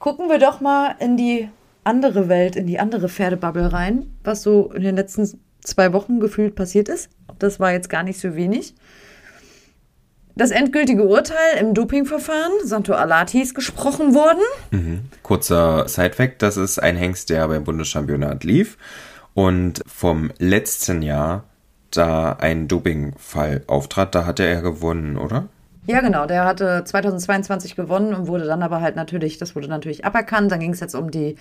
[0.00, 1.48] Gucken wir doch mal in die
[1.84, 6.56] andere Welt, in die andere Pferdebubble rein, was so in den letzten zwei Wochen gefühlt
[6.56, 7.08] passiert ist.
[7.38, 8.74] Das war jetzt gar nicht so wenig.
[10.36, 14.42] Das endgültige Urteil im Dopingverfahren, Santo Alati ist gesprochen worden.
[15.22, 18.76] Kurzer Sidefact, das ist ein Hengst, der beim Bundeschampionat lief
[19.34, 21.44] und vom letzten Jahr
[21.92, 25.48] da ein Dopingfall auftrat, da hatte er gewonnen, oder?
[25.86, 26.24] Ja, genau.
[26.24, 30.50] Der hatte 2022 gewonnen und wurde dann aber halt natürlich, das wurde natürlich aberkannt.
[30.50, 31.36] Dann ging es jetzt um die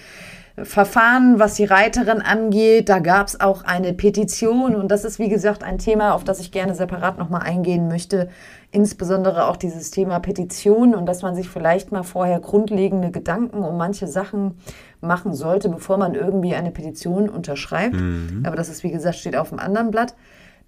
[0.62, 2.90] Verfahren, was die Reiterin angeht.
[2.90, 6.42] Da gab es auch eine Petition und das ist, wie gesagt, ein Thema, auf das
[6.42, 8.30] ich gerne separat nochmal eingehen möchte.
[8.72, 13.78] Insbesondere auch dieses Thema Petition und dass man sich vielleicht mal vorher grundlegende Gedanken um
[13.78, 14.58] manche Sachen
[15.00, 17.96] machen sollte, bevor man irgendwie eine Petition unterschreibt.
[18.44, 20.16] Aber das ist, wie gesagt, steht auf dem anderen Blatt.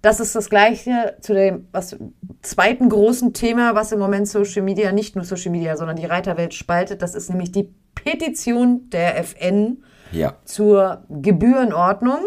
[0.02, 1.96] Das ist das Gleiche zu dem was,
[2.42, 6.54] zweiten großen Thema, was im Moment Social Media, nicht nur Social Media, sondern die Reiterwelt
[6.54, 7.02] spaltet.
[7.02, 9.82] Das ist nämlich die Petition der FN
[10.12, 10.34] Ja.
[10.44, 12.20] zur Gebührenordnung.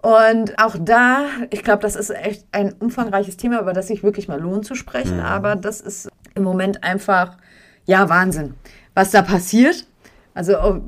[0.00, 4.28] Und auch da, ich glaube, das ist echt ein umfangreiches Thema, über das sich wirklich
[4.28, 5.20] mal lohnt zu sprechen.
[5.20, 7.36] Aber das ist im Moment einfach,
[7.84, 8.54] ja, Wahnsinn,
[8.94, 9.86] was da passiert.
[10.34, 10.80] Also oh,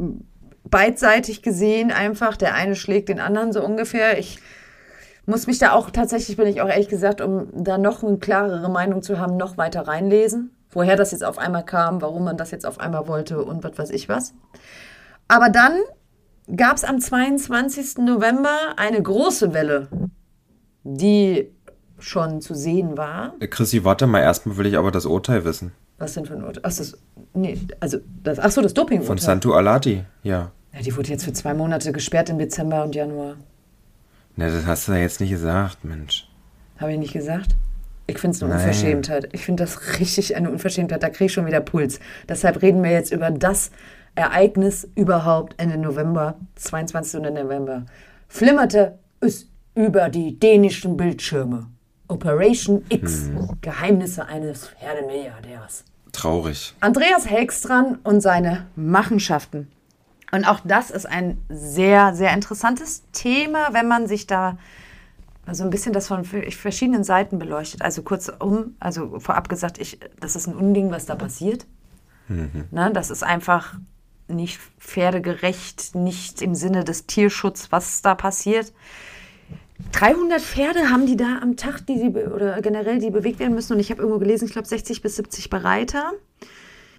[0.64, 4.18] beidseitig gesehen einfach, der eine schlägt den anderen so ungefähr.
[4.18, 4.38] Ich
[5.27, 8.70] muss mich da auch tatsächlich, bin ich auch ehrlich gesagt, um da noch eine klarere
[8.70, 10.51] Meinung zu haben, noch weiter reinlesen.
[10.70, 13.79] Woher das jetzt auf einmal kam, warum man das jetzt auf einmal wollte und was
[13.79, 14.35] weiß ich was.
[15.29, 15.72] Aber dann
[16.55, 17.99] gab es am 22.
[17.99, 19.89] November eine große Welle,
[20.83, 21.51] die
[21.99, 23.35] schon zu sehen war.
[23.39, 25.72] Chrissy, warte mal, erstmal will ich aber das Urteil wissen.
[25.99, 26.62] Was denn für ein Urteil?
[26.64, 26.99] Ach, das,
[27.35, 29.18] nee, also das, ach so, das Von Doping-Urteil.
[29.18, 30.51] Santu Alati, ja.
[30.72, 33.37] Ja, die wurde jetzt für zwei Monate gesperrt im Dezember und Januar.
[34.37, 36.28] Na, das hast du ja jetzt nicht gesagt, Mensch.
[36.78, 37.55] Habe ich nicht gesagt?
[38.07, 38.61] Ich finde es eine Nein.
[38.61, 39.28] Unverschämtheit.
[39.32, 41.03] Ich finde das richtig eine Unverschämtheit.
[41.03, 42.01] Da kriege ich schon wieder Puls.
[42.28, 43.70] Deshalb reden wir jetzt über das
[44.14, 47.22] Ereignis überhaupt Ende November, 22.
[47.22, 47.87] November.
[48.28, 51.66] Flimmerte es über die dänischen Bildschirme.
[52.09, 53.30] Operation X.
[53.62, 55.85] Geheimnisse eines Pferdemilliardärs.
[56.12, 56.74] Traurig.
[56.80, 59.68] Andreas Helgstrand und seine Machenschaften.
[60.35, 64.59] Und auch das ist ein sehr, sehr interessantes Thema, wenn man sich da
[65.53, 67.82] so ein bisschen das von verschiedenen Seiten beleuchtet.
[67.82, 71.66] Also kurzum, also vorab gesagt, ich, das ist ein Unding, was da passiert.
[72.26, 73.74] Ne, das ist einfach
[74.26, 78.72] nicht pferdegerecht, nicht im Sinne des Tierschutzes, was da passiert.
[79.93, 83.74] 300 Pferde haben die da am Tag, die sie oder generell die bewegt werden müssen.
[83.74, 86.12] Und ich habe irgendwo gelesen, ich glaube 60 bis 70 Bereiter.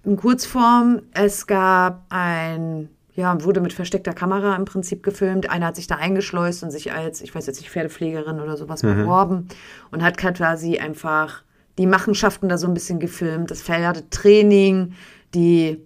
[0.05, 5.49] In Kurzform, es gab ein, ja, wurde mit versteckter Kamera im Prinzip gefilmt.
[5.49, 8.81] Einer hat sich da eingeschleust und sich als, ich weiß jetzt nicht, Pferdepflegerin oder sowas
[8.81, 9.47] beworben
[9.91, 11.43] und hat quasi einfach
[11.77, 13.51] die Machenschaften da so ein bisschen gefilmt.
[13.51, 14.93] Das Pferdetraining,
[15.33, 15.81] die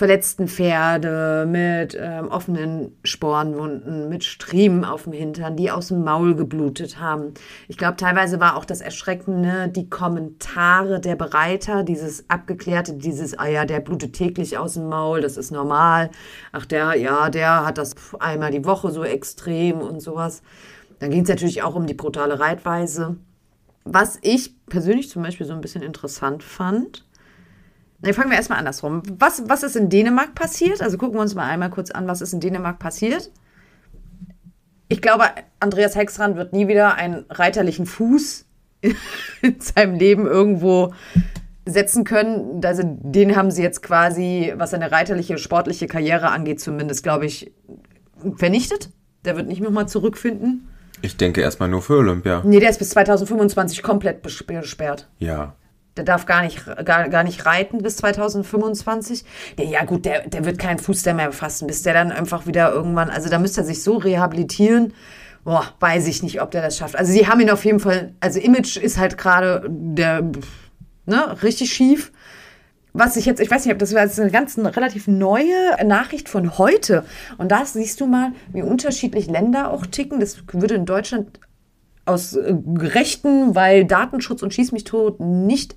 [0.00, 6.34] verletzten Pferde mit ähm, offenen Sporenwunden, mit Striemen auf dem Hintern, die aus dem Maul
[6.34, 7.34] geblutet haben.
[7.68, 13.46] Ich glaube, teilweise war auch das Erschreckende die Kommentare der Bereiter, dieses abgeklärte, dieses, ah
[13.46, 16.08] ja, der blutet täglich aus dem Maul, das ist normal.
[16.50, 20.40] Ach, der, ja, der hat das einmal die Woche so extrem und sowas.
[21.00, 23.16] Dann ging es natürlich auch um die brutale Reitweise.
[23.84, 27.04] Was ich persönlich zum Beispiel so ein bisschen interessant fand,
[28.02, 29.02] Nee, fangen wir erstmal andersrum.
[29.18, 30.80] Was, was ist in Dänemark passiert?
[30.82, 33.30] Also gucken wir uns mal einmal kurz an, was ist in Dänemark passiert.
[34.88, 35.24] Ich glaube,
[35.60, 38.44] Andreas Hexrand wird nie wieder einen reiterlichen Fuß
[39.42, 40.92] in seinem Leben irgendwo
[41.66, 42.60] setzen können.
[42.64, 47.52] Also den haben sie jetzt quasi, was seine reiterliche, sportliche Karriere angeht, zumindest, glaube ich,
[48.36, 48.90] vernichtet.
[49.24, 50.66] Der wird nicht nochmal zurückfinden.
[51.02, 52.42] Ich denke erstmal nur für Olympia.
[52.44, 55.08] Nee, der ist bis 2025 komplett bes- gesperrt.
[55.18, 55.54] Ja.
[55.96, 59.24] Der darf gar nicht, gar, gar nicht reiten bis 2025.
[59.58, 62.72] Der, ja gut, der, der wird keinen Fuß mehr befassen, bis der dann einfach wieder
[62.72, 64.94] irgendwann, also da müsste er sich so rehabilitieren.
[65.44, 66.96] Boah, weiß ich nicht, ob der das schafft.
[66.96, 70.30] Also sie haben ihn auf jeden Fall, also Image ist halt gerade der,
[71.06, 72.12] ne, richtig schief.
[72.92, 76.28] was ich jetzt, ich weiß nicht, ob das war eine ganz eine relativ neue Nachricht
[76.28, 77.04] von heute.
[77.38, 80.20] Und da siehst du mal, wie unterschiedlich Länder auch ticken.
[80.20, 81.40] Das würde in Deutschland
[82.04, 85.76] aus äh, Rechten, weil Datenschutz und Schieß mich tot nicht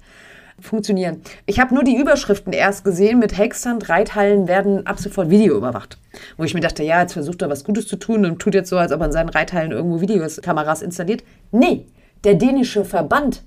[0.59, 1.21] funktionieren.
[1.45, 5.97] Ich habe nur die Überschriften erst gesehen mit Hexand, Reithallen werden ab sofort Video überwacht.
[6.37, 8.69] Wo ich mir dachte, ja, jetzt versucht er was Gutes zu tun und tut jetzt
[8.69, 11.23] so, als ob er in seinen Reithallen irgendwo Videos, Kameras installiert.
[11.51, 11.87] Nee,
[12.23, 13.43] der dänische Verband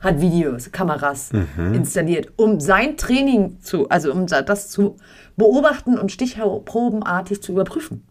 [0.00, 1.74] hat Videos, Kameras mhm.
[1.74, 4.96] installiert, um sein Training zu, also um das zu
[5.36, 8.06] beobachten und stichprobenartig zu überprüfen.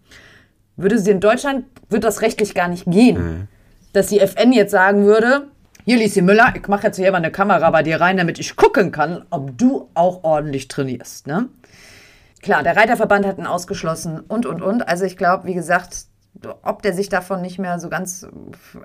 [0.77, 3.17] Würde sie in Deutschland, wird das rechtlich gar nicht gehen.
[3.17, 3.47] Mhm.
[3.95, 5.47] Dass die FN jetzt sagen würde,
[5.85, 8.57] hier, Lisi Müller, ich mache jetzt hier mal eine Kamera bei dir rein, damit ich
[8.57, 11.27] gucken kann, ob du auch ordentlich trainierst.
[11.27, 11.47] Ne?
[12.41, 14.85] Klar, der Reiterverband hat ihn ausgeschlossen und, und, und.
[14.85, 16.07] Also ich glaube, wie gesagt,
[16.61, 18.27] ob der sich davon nicht mehr so ganz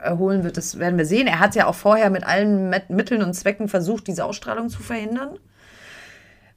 [0.00, 1.26] erholen wird, das werden wir sehen.
[1.26, 5.40] Er hat ja auch vorher mit allen Mitteln und Zwecken versucht, diese Ausstrahlung zu verhindern.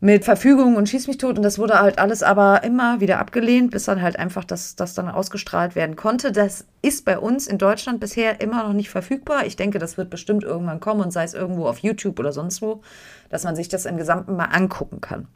[0.04, 1.38] Mit Verfügung und Schieß mich tot.
[1.38, 4.96] Und das wurde halt alles aber immer wieder abgelehnt, bis dann halt einfach das, das
[4.96, 6.34] dann ausgestrahlt werden konnte.
[6.34, 9.46] Das ist bei uns in Deutschland bisher immer noch nicht verfügbar.
[9.46, 12.62] Ich denke, das wird bestimmt irgendwann kommen und sei es irgendwo auf YouTube oder sonst
[12.62, 12.82] wo,
[13.30, 15.30] dass man sich das im Gesamten mal angucken kann.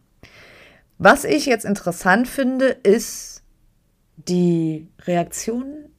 [0.98, 3.44] Was ich jetzt interessant finde, ist,
[4.18, 5.94] die Reaktionen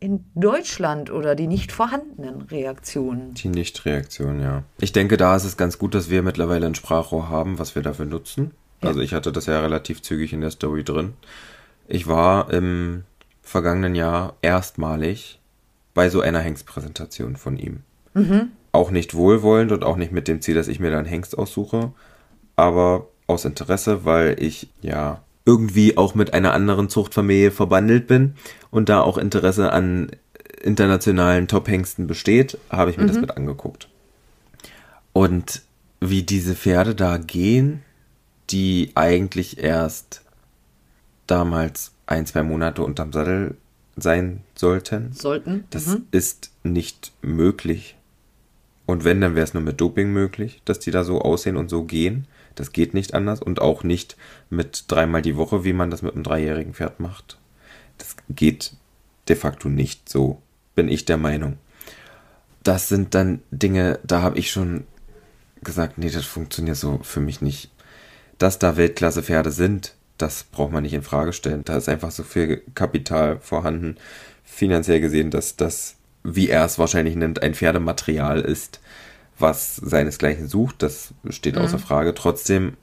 [0.00, 3.34] in Deutschland oder die nicht vorhandenen Reaktionen.
[3.34, 4.62] Die Nicht-Reaktion, ja.
[4.78, 7.82] Ich denke, da ist es ganz gut, dass wir mittlerweile ein Sprachrohr haben, was wir
[7.82, 8.52] dafür nutzen.
[8.82, 8.88] Ja.
[8.88, 11.12] Also ich hatte das ja relativ zügig in der Story drin.
[11.86, 13.04] Ich war im
[13.42, 15.38] vergangenen Jahr erstmalig
[15.92, 17.80] bei so einer Hengstpräsentation von ihm.
[18.14, 18.52] Mhm.
[18.72, 21.92] Auch nicht wohlwollend und auch nicht mit dem Ziel, dass ich mir dann Hengst aussuche,
[22.56, 25.20] aber aus Interesse, weil ich ja
[25.50, 28.34] irgendwie auch mit einer anderen Zuchtfamilie verbandelt bin
[28.70, 30.12] und da auch Interesse an
[30.62, 33.08] internationalen Top-Hengsten besteht, habe ich mir mhm.
[33.08, 33.88] das mit angeguckt.
[35.12, 35.62] Und
[36.00, 37.82] wie diese Pferde da gehen,
[38.50, 40.22] die eigentlich erst
[41.26, 43.56] damals ein, zwei Monate unterm Sattel
[43.96, 45.12] sein sollten.
[45.12, 45.64] Sollten.
[45.70, 46.06] Das mhm.
[46.12, 47.96] ist nicht möglich.
[48.86, 51.70] Und wenn, dann wäre es nur mit Doping möglich, dass die da so aussehen und
[51.70, 52.28] so gehen.
[52.54, 54.16] Das geht nicht anders und auch nicht
[54.48, 57.38] mit dreimal die Woche, wie man das mit einem dreijährigen Pferd macht.
[57.98, 58.72] Das geht
[59.28, 60.40] de facto nicht so,
[60.74, 61.58] bin ich der Meinung.
[62.62, 64.84] Das sind dann Dinge, da habe ich schon
[65.62, 67.70] gesagt, nee, das funktioniert so für mich nicht.
[68.38, 71.64] Dass da Weltklasse-Pferde sind, das braucht man nicht in Frage stellen.
[71.64, 73.96] Da ist einfach so viel Kapital vorhanden,
[74.44, 78.80] finanziell gesehen, dass das, wie er es wahrscheinlich nennt, ein Pferdematerial ist,
[79.40, 81.62] was seinesgleichen sucht, das steht mhm.
[81.62, 82.14] außer Frage.
[82.14, 82.76] Trotzdem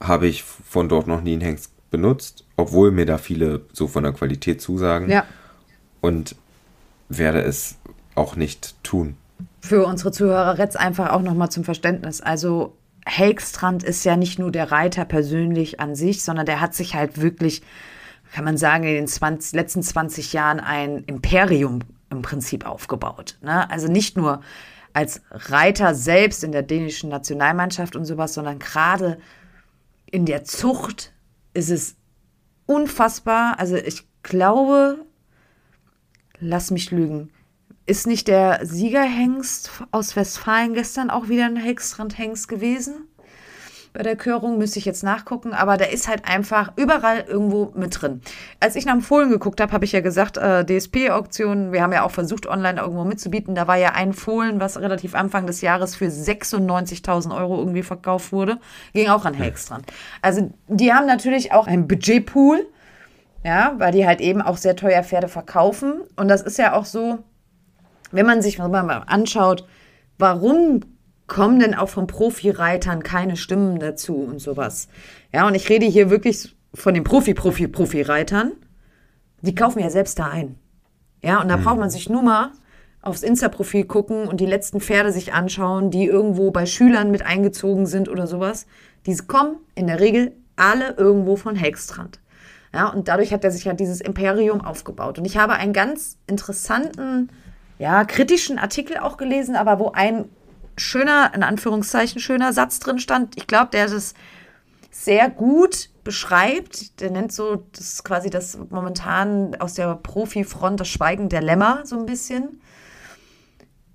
[0.00, 4.02] habe ich von dort noch nie einen Hengst benutzt, obwohl mir da viele so von
[4.02, 5.10] der Qualität zusagen.
[5.10, 5.24] Ja.
[6.00, 6.36] Und
[7.08, 7.76] werde es
[8.14, 9.16] auch nicht tun.
[9.60, 12.20] Für unsere Zuhörer jetzt einfach auch nochmal zum Verständnis.
[12.20, 16.94] Also Helgstrand ist ja nicht nur der Reiter persönlich an sich, sondern der hat sich
[16.94, 17.62] halt wirklich,
[18.32, 21.80] kann man sagen, in den 20, letzten 20 Jahren ein Imperium
[22.10, 23.36] im Prinzip aufgebaut.
[23.42, 23.70] Ne?
[23.70, 24.42] Also nicht nur
[24.98, 29.20] als Reiter selbst in der dänischen Nationalmannschaft und sowas, sondern gerade
[30.06, 31.12] in der Zucht
[31.54, 31.94] ist es
[32.66, 33.60] unfassbar.
[33.60, 34.98] Also ich glaube,
[36.40, 37.30] lass mich lügen,
[37.86, 43.06] ist nicht der Siegerhengst aus Westfalen gestern auch wieder ein Hextrand-Hengst gewesen?
[43.98, 48.00] Bei der Körung, müsste ich jetzt nachgucken, aber der ist halt einfach überall irgendwo mit
[48.00, 48.20] drin.
[48.60, 51.92] Als ich nach dem Fohlen geguckt habe, habe ich ja gesagt, äh, DSP-Auktionen, wir haben
[51.92, 53.56] ja auch versucht, online irgendwo mitzubieten.
[53.56, 58.30] Da war ja ein Fohlen, was relativ Anfang des Jahres für 96.000 Euro irgendwie verkauft
[58.30, 58.58] wurde,
[58.92, 59.82] ging auch an Hex dran.
[60.22, 62.68] Also die haben natürlich auch einen Budgetpool,
[63.42, 66.02] ja, weil die halt eben auch sehr teuer Pferde verkaufen.
[66.14, 67.18] Und das ist ja auch so,
[68.12, 69.66] wenn man sich mal anschaut,
[70.18, 70.82] warum
[71.28, 74.88] kommen denn auch von Profireitern keine Stimmen dazu und sowas.
[75.32, 78.52] Ja, und ich rede hier wirklich von den Profi-Profi-Profi-Reitern.
[79.42, 80.56] Die kaufen ja selbst da ein.
[81.22, 81.64] Ja, und da mhm.
[81.64, 82.52] braucht man sich nur mal
[83.02, 87.86] aufs Insta-Profil gucken und die letzten Pferde sich anschauen, die irgendwo bei Schülern mit eingezogen
[87.86, 88.66] sind oder sowas.
[89.06, 92.20] Die kommen in der Regel alle irgendwo von Hextrand.
[92.74, 95.18] Ja, und dadurch hat er sich halt dieses Imperium aufgebaut.
[95.18, 97.30] Und ich habe einen ganz interessanten,
[97.78, 100.26] ja, kritischen Artikel auch gelesen, aber wo ein
[100.78, 103.36] schöner, in Anführungszeichen, schöner Satz drin stand.
[103.36, 104.14] Ich glaube, der das
[104.90, 107.00] sehr gut beschreibt.
[107.00, 111.98] Der nennt so, das quasi das momentan aus der Profifront das Schweigen der Lämmer so
[111.98, 112.60] ein bisschen.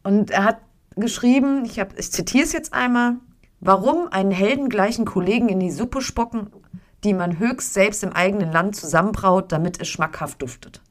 [0.04, 0.60] Und er hat
[0.96, 3.16] geschrieben, ich, ich zitiere es jetzt einmal,
[3.60, 6.52] warum einen heldengleichen Kollegen in die Suppe spocken,
[7.04, 10.82] die man höchst selbst im eigenen Land zusammenbraut, damit es schmackhaft duftet.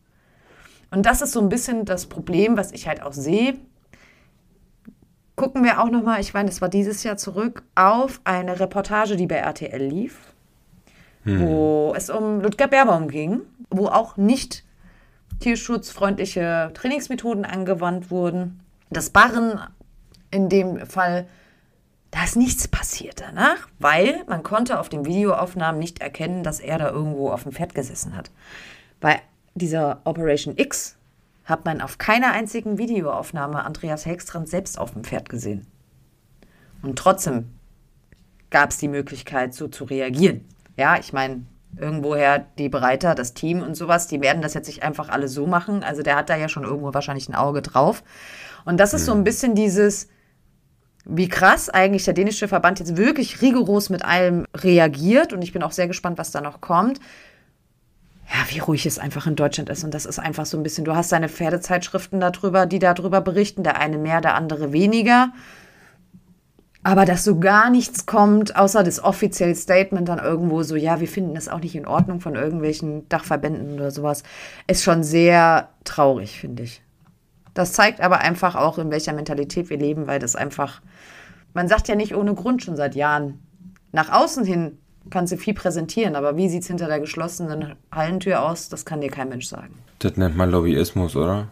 [0.91, 3.59] Und das ist so ein bisschen das Problem, was ich halt auch sehe
[5.37, 9.27] gucken wir auch nochmal, ich meine, das war dieses Jahr zurück, auf eine Reportage, die
[9.27, 10.19] bei RTL lief,
[11.25, 11.41] hm.
[11.41, 14.65] wo es um Ludger Beerbaum ging, wo auch nicht
[15.41, 18.61] tierschutzfreundliche Trainingsmethoden angewandt wurden.
[18.91, 19.61] Das Barren
[20.31, 21.27] in dem Fall,
[22.11, 26.79] da ist nichts passiert danach, weil man konnte auf den Videoaufnahmen nicht erkennen, dass er
[26.79, 28.31] da irgendwo auf dem Pferd gesessen hat.
[29.01, 29.21] Bei
[29.55, 30.97] dieser Operation X
[31.45, 35.67] hat man auf keiner einzigen Videoaufnahme Andreas Hegstrand selbst auf dem Pferd gesehen.
[36.83, 37.51] Und trotzdem
[38.51, 40.45] gab es die Möglichkeit, so zu reagieren.
[40.77, 44.83] Ja, ich meine, irgendwoher die Bereiter, das Team und sowas, die werden das jetzt nicht
[44.83, 45.83] einfach alle so machen.
[45.83, 48.03] Also der hat da ja schon irgendwo wahrscheinlich ein Auge drauf.
[48.65, 49.25] Und das ist so ein mhm.
[49.25, 50.09] bisschen dieses,
[51.05, 55.33] wie krass eigentlich der dänische Verband jetzt wirklich rigoros mit allem reagiert.
[55.33, 57.01] Und ich bin auch sehr gespannt, was da noch kommt.
[58.33, 59.85] Ja, wie ruhig es einfach in Deutschland ist.
[59.85, 63.63] Und das ist einfach so ein bisschen, du hast deine Pferdezeitschriften darüber, die darüber berichten,
[63.63, 65.33] der eine mehr, der andere weniger.
[66.83, 71.09] Aber dass so gar nichts kommt, außer das offizielle Statement dann irgendwo so, ja, wir
[71.09, 74.23] finden das auch nicht in Ordnung von irgendwelchen Dachverbänden oder sowas,
[74.67, 76.83] ist schon sehr traurig, finde ich.
[77.55, 80.81] Das zeigt aber einfach auch, in welcher Mentalität wir leben, weil das einfach,
[81.53, 83.47] man sagt ja nicht ohne Grund schon seit Jahren.
[83.93, 84.79] Nach außen hin
[85.11, 89.01] kannst du viel präsentieren, aber wie sieht es hinter der geschlossenen Hallentür aus, das kann
[89.01, 89.75] dir kein Mensch sagen.
[89.99, 91.49] Das nennt man Lobbyismus, oder?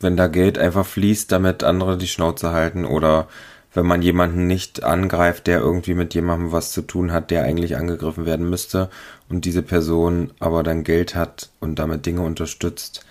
[0.00, 3.28] Wenn da Geld einfach fließt, damit andere die Schnauze halten oder
[3.72, 7.76] wenn man jemanden nicht angreift, der irgendwie mit jemandem was zu tun hat, der eigentlich
[7.76, 8.88] angegriffen werden müsste
[9.28, 13.04] und diese Person aber dann Geld hat und damit Dinge unterstützt.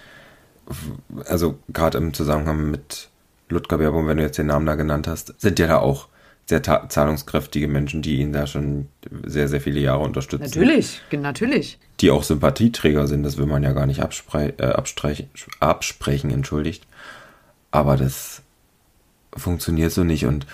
[1.25, 3.09] Also gerade im Zusammenhang mit
[3.49, 6.07] Ludger Beerbohm, wenn du jetzt den Namen da genannt hast, sind ja da auch
[6.47, 8.87] sehr zahlungskräftige Menschen, die ihn da schon
[9.25, 10.43] sehr, sehr viele Jahre unterstützen.
[10.43, 11.79] Natürlich, natürlich.
[12.01, 14.73] Die auch Sympathieträger sind, das will man ja gar nicht abspre äh,
[15.59, 16.85] absprechen, entschuldigt.
[17.71, 18.43] Aber das
[19.35, 20.45] funktioniert so nicht und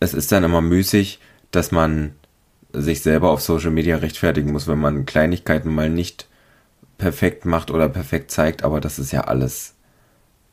[0.00, 2.12] es ist dann immer müßig, dass man
[2.72, 6.28] sich selber auf Social Media rechtfertigen muss, wenn man Kleinigkeiten mal nicht
[6.98, 9.74] perfekt macht oder perfekt zeigt, aber das ist ja alles,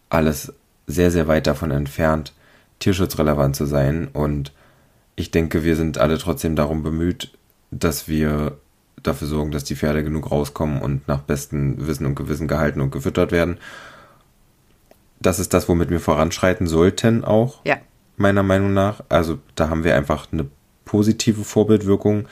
[0.09, 0.53] alles
[0.87, 2.33] sehr, sehr weit davon entfernt,
[2.83, 4.53] tierschutzrelevant zu sein und
[5.15, 7.31] ich denke, wir sind alle trotzdem darum bemüht,
[7.71, 8.57] dass wir
[9.01, 12.91] dafür sorgen, dass die Pferde genug rauskommen und nach bestem Wissen und Gewissen gehalten und
[12.91, 13.57] gefüttert werden
[15.25, 17.65] das ist das, womit wir voranschreiten sollten auch.
[17.65, 17.77] Ja.
[18.17, 19.03] Meiner Meinung nach.
[19.09, 20.47] Also da haben wir einfach eine
[20.85, 22.27] positive Vorbildwirkung,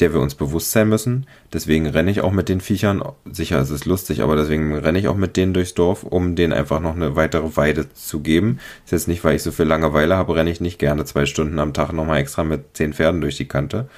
[0.00, 1.26] der wir uns bewusst sein müssen.
[1.52, 3.02] Deswegen renne ich auch mit den Viechern.
[3.30, 6.52] Sicher, es ist lustig, aber deswegen renne ich auch mit denen durchs Dorf, um denen
[6.52, 8.58] einfach noch eine weitere Weide zu geben.
[8.84, 11.58] Ist jetzt nicht, weil ich so viel Langeweile habe, renne ich nicht gerne zwei Stunden
[11.58, 13.88] am Tag nochmal extra mit zehn Pferden durch die Kante.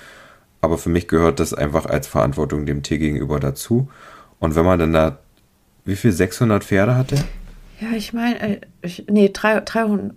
[0.60, 3.88] Aber für mich gehört das einfach als Verantwortung dem Tier gegenüber dazu.
[4.38, 5.18] Und wenn man dann da,
[5.84, 7.16] wie viel, 600 Pferde hatte?
[7.80, 8.60] Ja, ich meine, äh,
[9.08, 10.16] nee, 300,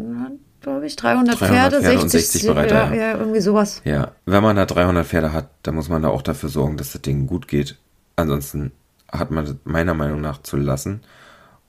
[0.67, 2.93] glaube ich, 300, 300 Pferde, Pferde 60, 60 Bereiter.
[2.93, 3.81] Ja, ja, irgendwie sowas.
[3.85, 6.91] Ja, wenn man da 300 Pferde hat, dann muss man da auch dafür sorgen, dass
[6.91, 7.77] das Ding gut geht.
[8.17, 8.73] Ansonsten
[9.09, 11.01] hat man das meiner Meinung nach zu lassen.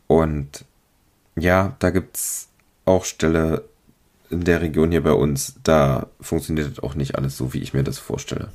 [0.09, 0.65] Und
[1.37, 2.49] ja, da gibt es
[2.87, 3.65] auch Ställe
[4.31, 7.73] in der Region hier bei uns, da funktioniert das auch nicht alles so, wie ich
[7.73, 8.49] mir das vorstelle.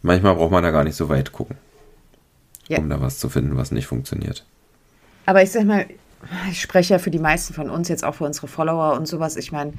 [0.00, 1.58] Manchmal braucht man da gar nicht so weit gucken,
[2.66, 2.78] ja.
[2.78, 4.46] um da was zu finden, was nicht funktioniert.
[5.26, 5.86] Aber ich sag mal,
[6.50, 9.36] ich spreche ja für die meisten von uns, jetzt auch für unsere Follower und sowas.
[9.36, 9.72] Ich meine,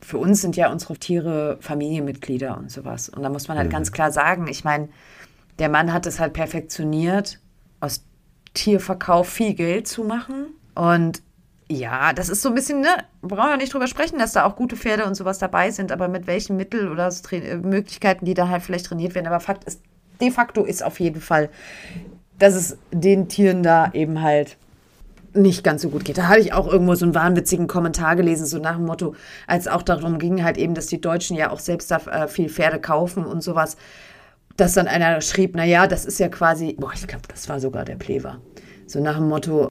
[0.00, 3.08] für uns sind ja unsere Tiere Familienmitglieder und sowas.
[3.08, 3.72] Und da muss man halt mhm.
[3.72, 4.88] ganz klar sagen, ich meine,
[5.58, 7.38] der Mann hat es halt perfektioniert,
[7.80, 8.04] aus
[8.54, 10.46] Tierverkauf viel Geld zu machen.
[10.74, 11.22] Und
[11.68, 12.88] ja, das ist so ein bisschen, ne,
[13.22, 15.92] wir brauchen ja nicht drüber sprechen, dass da auch gute Pferde und sowas dabei sind,
[15.92, 17.10] aber mit welchen Mitteln oder
[17.62, 19.26] Möglichkeiten, die da halt vielleicht trainiert werden.
[19.26, 19.80] Aber Fakt ist,
[20.20, 21.48] de facto ist auf jeden Fall,
[22.38, 24.58] dass es den Tieren da eben halt
[25.34, 26.18] nicht ganz so gut geht.
[26.18, 29.14] Da hatte ich auch irgendwo so einen wahnwitzigen Kommentar gelesen, so nach dem Motto,
[29.46, 32.48] als auch darum ging halt eben, dass die Deutschen ja auch selbst da äh, viel
[32.48, 33.76] Pferde kaufen und sowas,
[34.56, 37.84] dass dann einer schrieb, naja, das ist ja quasi, boah, ich glaube, das war sogar
[37.84, 38.40] der Plever.
[38.86, 39.68] So nach dem Motto,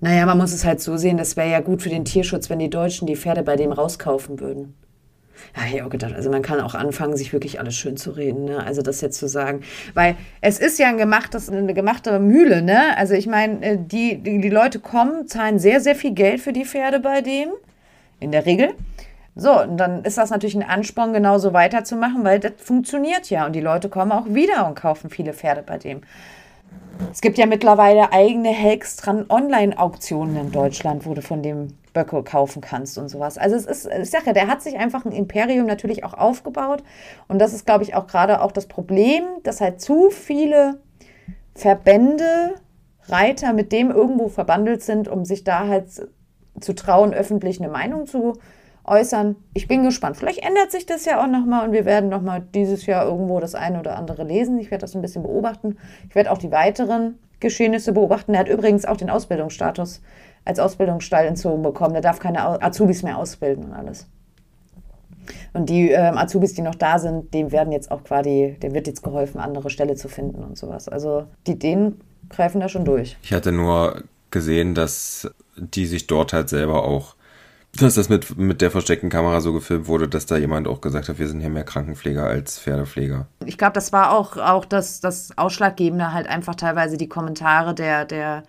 [0.00, 2.58] naja, man muss es halt so sehen, das wäre ja gut für den Tierschutz, wenn
[2.58, 4.74] die Deutschen die Pferde bei dem rauskaufen würden.
[5.56, 8.44] Ja, ich auch gedacht, also man kann auch anfangen, sich wirklich alles schön zu reden,
[8.44, 8.64] ne?
[8.64, 9.62] Also das jetzt zu sagen.
[9.94, 12.96] Weil es ist ja ein gemachtes, eine gemachte Mühle, ne?
[12.96, 16.52] Also ich meine, äh, die, die, die Leute kommen, zahlen sehr, sehr viel Geld für
[16.52, 17.50] die Pferde bei dem.
[18.20, 18.70] In der Regel.
[19.36, 23.46] So, und dann ist das natürlich ein Ansporn, genauso weiterzumachen, weil das funktioniert ja.
[23.46, 26.02] Und die Leute kommen auch wieder und kaufen viele Pferde bei dem.
[27.12, 32.60] Es gibt ja mittlerweile eigene Helkstran Online-Auktionen in Deutschland, wo du von dem Böcke kaufen
[32.60, 33.38] kannst und sowas.
[33.38, 36.82] Also es ist, ich sage ja, der hat sich einfach ein Imperium natürlich auch aufgebaut.
[37.28, 40.80] Und das ist, glaube ich, auch gerade auch das Problem, dass halt zu viele
[41.54, 42.54] Verbände,
[43.06, 45.88] Reiter mit dem irgendwo verbandelt sind, um sich da halt
[46.60, 48.34] zu trauen, öffentlich eine Meinung zu
[48.84, 49.36] äußern.
[49.54, 50.16] Ich bin gespannt.
[50.16, 53.54] Vielleicht ändert sich das ja auch nochmal und wir werden nochmal dieses Jahr irgendwo das
[53.54, 54.58] eine oder andere lesen.
[54.58, 55.78] Ich werde das ein bisschen beobachten.
[56.08, 58.34] Ich werde auch die weiteren Geschehnisse beobachten.
[58.34, 60.02] Er hat übrigens auch den Ausbildungsstatus
[60.44, 61.94] als Ausbildungsstall entzogen bekommen.
[61.94, 64.06] Der darf keine Azubis mehr ausbilden und alles.
[65.54, 68.86] Und die ähm, Azubis, die noch da sind, dem werden jetzt auch quasi, dem wird
[68.86, 70.88] jetzt geholfen, andere Stelle zu finden und sowas.
[70.88, 73.16] Also die denen greifen da schon durch.
[73.22, 77.14] Ich hatte nur gesehen, dass die sich dort halt selber auch
[77.76, 81.08] dass das mit, mit der versteckten Kamera so gefilmt wurde, dass da jemand auch gesagt
[81.08, 83.26] hat, wir sind hier mehr Krankenpfleger als Pferdepfleger.
[83.44, 88.04] Ich glaube, das war auch, auch das, das Ausschlaggebende, halt einfach teilweise die Kommentare der,
[88.04, 88.44] der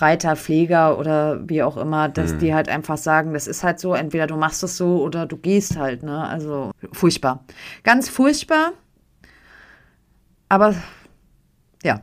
[0.00, 2.38] Reiter, Pfleger oder wie auch immer, dass hm.
[2.38, 5.36] die halt einfach sagen, das ist halt so, entweder du machst es so oder du
[5.36, 6.26] gehst halt, ne?
[6.26, 7.44] Also furchtbar.
[7.82, 8.72] Ganz furchtbar.
[10.48, 10.74] Aber
[11.82, 12.00] ja,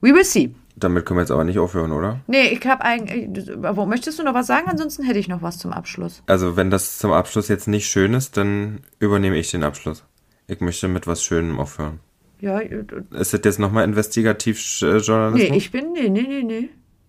[0.00, 0.54] we will see.
[0.76, 2.20] Damit können wir jetzt aber nicht aufhören, oder?
[2.26, 3.48] Nee, ich habe eigentlich.
[3.56, 4.68] Wo möchtest du noch was sagen?
[4.68, 6.22] Ansonsten hätte ich noch was zum Abschluss.
[6.26, 10.04] Also, wenn das zum Abschluss jetzt nicht schön ist, dann übernehme ich den Abschluss.
[10.48, 12.00] Ich möchte mit was Schönem aufhören.
[12.40, 12.58] Ja.
[12.58, 15.50] Ist das jetzt nochmal Investigativjournalismus?
[15.50, 15.92] Nee, ich bin.
[15.92, 16.68] Nee, nee, nee, nee.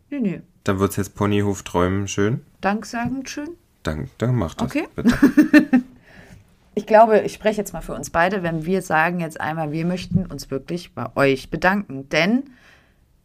[0.10, 0.42] Nee, nee.
[0.64, 2.42] Dann wird es jetzt Ponyhof träumen schön.
[2.62, 3.50] Danksagend schön.
[3.84, 4.68] Dank, dann mach das.
[4.68, 4.88] Okay.
[4.96, 5.14] Bitte.
[6.76, 9.86] ich glaube, ich spreche jetzt mal für uns beide, wenn wir sagen jetzt einmal, wir
[9.86, 12.10] möchten uns wirklich bei euch bedanken.
[12.10, 12.44] Denn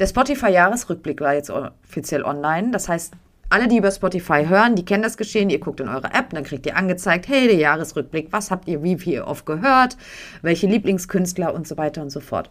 [0.01, 2.70] der Spotify-Jahresrückblick war jetzt offiziell online.
[2.70, 3.12] Das heißt,
[3.51, 5.51] alle, die über Spotify hören, die kennen das Geschehen.
[5.51, 8.82] Ihr guckt in eure App, dann kriegt ihr angezeigt, hey, der Jahresrückblick, was habt ihr
[8.82, 9.96] wie viel oft gehört,
[10.40, 12.48] welche Lieblingskünstler und so weiter und so fort.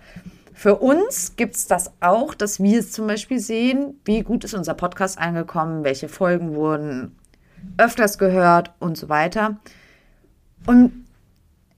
[0.53, 4.53] Für uns gibt es das auch, dass wir es zum Beispiel sehen, wie gut ist
[4.53, 7.15] unser Podcast angekommen, welche Folgen wurden
[7.77, 9.57] öfters gehört und so weiter.
[10.65, 11.05] Und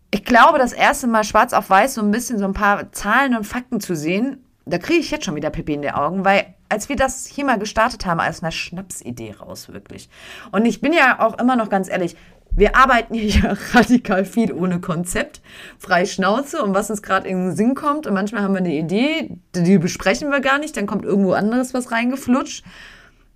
[0.10, 3.36] ich glaube, das erste Mal schwarz auf weiß so ein bisschen so ein paar Zahlen
[3.36, 6.54] und Fakten zu sehen, da kriege ich jetzt schon wieder Pipi in die Augen, weil
[6.70, 10.10] als wir das hier mal gestartet haben, als eine Schnapsidee raus, wirklich.
[10.52, 12.16] Und ich bin ja auch immer noch ganz ehrlich,
[12.54, 15.42] wir arbeiten hier radikal viel ohne Konzept,
[15.78, 18.08] frei Schnauze und was uns gerade in den Sinn kommt.
[18.08, 21.74] Und manchmal haben wir eine Idee, die besprechen wir gar nicht, dann kommt irgendwo anderes
[21.74, 22.64] was reingeflutscht.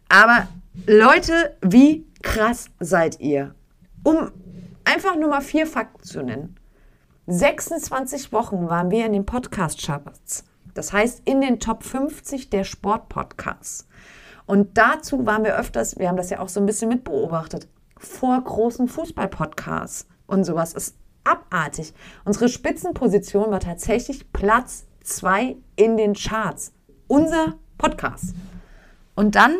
[0.09, 0.47] Aber
[0.85, 3.55] Leute, wie krass seid ihr?
[4.03, 4.31] Um
[4.83, 6.55] einfach nur mal vier Fakten zu nennen.
[7.27, 10.43] 26 Wochen waren wir in den Podcast-Charts.
[10.75, 13.87] Das heißt, in den Top 50 der Sportpodcasts.
[14.45, 17.67] Und dazu waren wir öfters, wir haben das ja auch so ein bisschen mitbeobachtet,
[17.97, 20.73] vor großen Fußballpodcasts und sowas.
[20.73, 21.93] Ist abartig.
[22.25, 26.73] Unsere Spitzenposition war tatsächlich Platz 2 in den Charts.
[27.07, 28.35] Unser Podcast.
[29.15, 29.55] Und dann,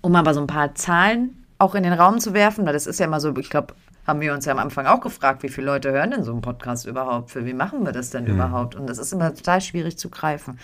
[0.00, 2.98] um aber so ein paar Zahlen auch in den Raum zu werfen, weil das ist
[2.98, 3.74] ja immer so, ich glaube,
[4.06, 6.42] haben wir uns ja am Anfang auch gefragt, wie viele Leute hören denn so einen
[6.42, 7.30] Podcast überhaupt?
[7.30, 8.34] Für wie machen wir das denn mhm.
[8.34, 8.74] überhaupt?
[8.74, 10.58] Und das ist immer total schwierig zu greifen.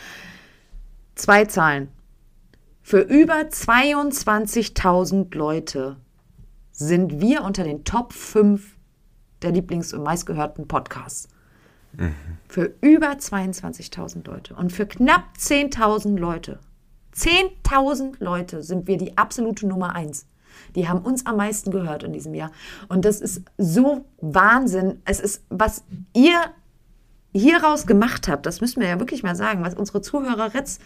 [1.14, 1.88] Zwei Zahlen.
[2.82, 5.96] Für über 22.000 Leute
[6.72, 8.76] sind wir unter den Top 5
[9.42, 11.28] der Lieblings- und meistgehörten Podcasts.
[11.92, 12.14] Mhm.
[12.48, 14.54] Für über 22.000 Leute.
[14.54, 16.58] Und für knapp 10.000 Leute,
[17.14, 20.26] 10.000 Leute sind wir die absolute Nummer 1.
[20.74, 22.50] Die haben uns am meisten gehört in diesem Jahr.
[22.88, 25.00] Und das ist so Wahnsinn.
[25.04, 25.84] Es ist, was
[26.14, 26.38] ihr
[27.32, 30.80] hieraus gemacht habt, das müssen wir ja wirklich mal sagen, was unsere Zuhörer jetzt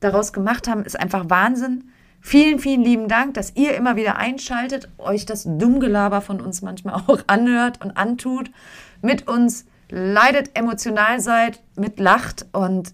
[0.00, 1.90] daraus gemacht haben, ist einfach Wahnsinn.
[2.20, 6.94] Vielen, vielen lieben Dank, dass ihr immer wieder einschaltet, euch das Dummgelaber von uns manchmal
[7.06, 8.50] auch anhört und antut,
[9.02, 12.92] mit uns leidet, emotional seid, mitlacht und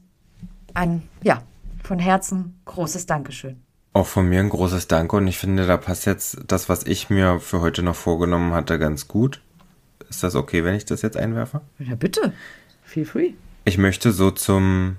[0.75, 1.43] ein, ja,
[1.83, 3.64] von Herzen großes Dankeschön.
[3.95, 7.11] Auch von mir ein großes Danke und ich finde, da passt jetzt das, was ich
[7.11, 9.41] mir für heute noch vorgenommen hatte, ganz gut.
[10.11, 11.61] Ist das okay, wenn ich das jetzt einwerfe?
[11.79, 12.33] Ja, bitte.
[12.83, 13.31] Feel free.
[13.65, 14.97] Ich möchte so zum,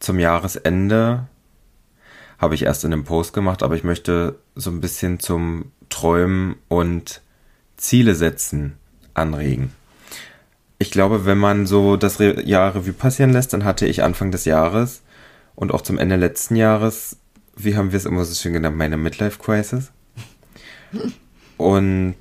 [0.00, 1.28] zum Jahresende,
[2.38, 6.56] habe ich erst in einem Post gemacht, aber ich möchte so ein bisschen zum Träumen
[6.68, 7.22] und
[7.78, 8.76] Ziele setzen
[9.14, 9.72] anregen.
[10.78, 14.44] Ich glaube, wenn man so das Jahr Revue passieren lässt, dann hatte ich Anfang des
[14.44, 15.00] Jahres
[15.54, 17.16] und auch zum Ende letzten Jahres
[17.64, 19.92] wie haben wir es immer so schön genannt, meine Midlife-Crisis.
[21.56, 22.16] Und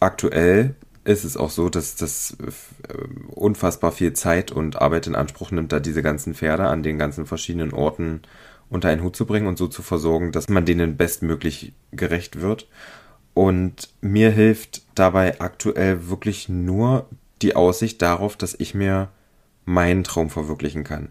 [0.00, 2.92] aktuell ist es auch so, dass das äh,
[3.30, 7.24] unfassbar viel Zeit und Arbeit in Anspruch nimmt, da diese ganzen Pferde an den ganzen
[7.24, 8.20] verschiedenen Orten
[8.68, 12.68] unter einen Hut zu bringen und so zu versorgen, dass man denen bestmöglich gerecht wird.
[13.32, 17.08] Und mir hilft dabei aktuell wirklich nur
[17.40, 19.08] die Aussicht darauf, dass ich mir
[19.64, 21.10] meinen Traum verwirklichen kann.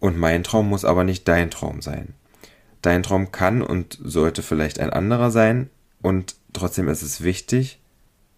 [0.00, 2.14] Und mein Traum muss aber nicht dein Traum sein.
[2.86, 5.70] Dein Traum kann und sollte vielleicht ein anderer sein
[6.02, 7.80] und trotzdem ist es wichtig,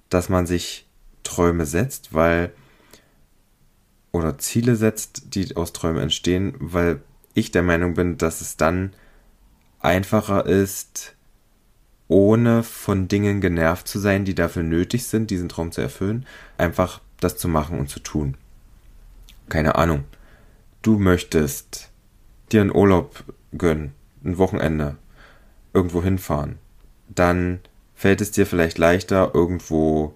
[0.09, 0.89] dass man sich
[1.23, 2.51] Träume setzt, weil
[4.11, 7.03] oder Ziele setzt, die aus Träumen entstehen, weil
[7.35, 8.95] ich der Meinung bin, dass es dann
[9.81, 11.15] einfacher ist,
[12.09, 16.25] ohne von Dingen genervt zu sein, die dafür nötig sind, diesen Traum zu erfüllen,
[16.57, 18.35] einfach das zu machen und zu tun.
[19.51, 20.05] Keine Ahnung.
[20.81, 21.91] Du möchtest
[22.51, 23.93] dir einen Urlaub gönnen,
[24.29, 24.97] ein Wochenende,
[25.72, 26.59] irgendwo hinfahren.
[27.09, 27.61] Dann
[27.95, 30.14] fällt es dir vielleicht leichter, irgendwo,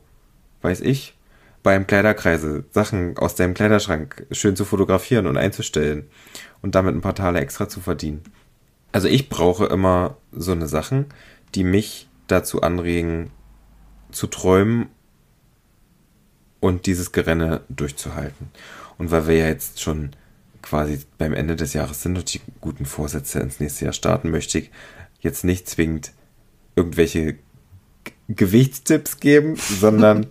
[0.62, 1.16] weiß ich,
[1.62, 6.08] beim Kleiderkreise Sachen aus deinem Kleiderschrank schön zu fotografieren und einzustellen
[6.60, 8.22] und damit ein paar Tale extra zu verdienen.
[8.90, 11.06] Also ich brauche immer so eine Sachen,
[11.54, 13.30] die mich dazu anregen,
[14.10, 14.88] zu träumen
[16.60, 18.50] und dieses Gerenne durchzuhalten.
[18.98, 20.10] Und weil wir ja jetzt schon
[20.62, 24.58] quasi beim Ende des Jahres sind und die guten Vorsätze ins nächste Jahr starten, möchte
[24.58, 24.70] ich
[25.20, 26.12] jetzt nicht zwingend
[26.76, 27.36] irgendwelche
[28.28, 30.26] Gewichtstipps geben, sondern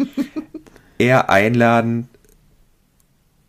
[0.98, 2.10] eher einladen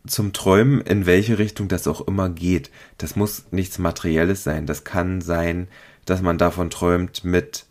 [0.06, 2.70] zum Träumen, in welche Richtung das auch immer geht.
[2.98, 4.66] Das muss nichts Materielles sein.
[4.66, 5.68] Das kann sein,
[6.04, 7.66] dass man davon träumt, mit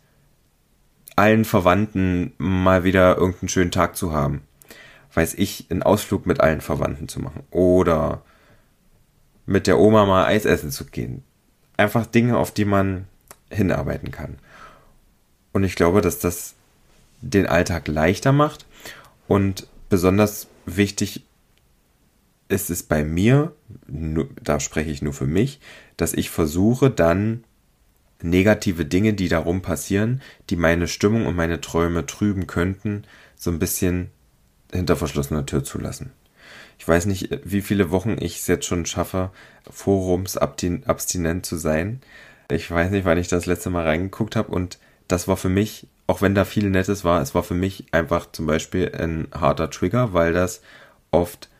[1.14, 4.42] allen Verwandten mal wieder irgendeinen schönen Tag zu haben.
[5.12, 7.42] Weiß ich, einen Ausflug mit allen Verwandten zu machen.
[7.50, 8.22] Oder
[9.46, 11.22] mit der Oma mal Eis essen zu gehen.
[11.76, 13.06] Einfach Dinge, auf die man
[13.50, 14.38] hinarbeiten kann.
[15.52, 16.54] Und ich glaube, dass das
[17.20, 18.66] den Alltag leichter macht.
[19.28, 21.24] Und besonders wichtig
[22.48, 23.52] ist es bei mir,
[23.86, 25.60] da spreche ich nur für mich,
[25.96, 27.44] dass ich versuche dann
[28.22, 30.20] negative Dinge, die darum passieren,
[30.50, 33.04] die meine Stimmung und meine Träume trüben könnten,
[33.36, 34.10] so ein bisschen
[34.72, 36.12] hinter verschlossener Tür zu lassen.
[36.82, 39.30] Ich weiß nicht, wie viele Wochen ich es jetzt schon schaffe,
[39.70, 42.00] forumsabstinent zu sein.
[42.50, 45.86] Ich weiß nicht, wann ich das letzte Mal reingeguckt habe und das war für mich,
[46.08, 49.70] auch wenn da viel Nettes war, es war für mich einfach zum Beispiel ein harter
[49.70, 50.60] Trigger, weil das
[51.12, 51.50] oft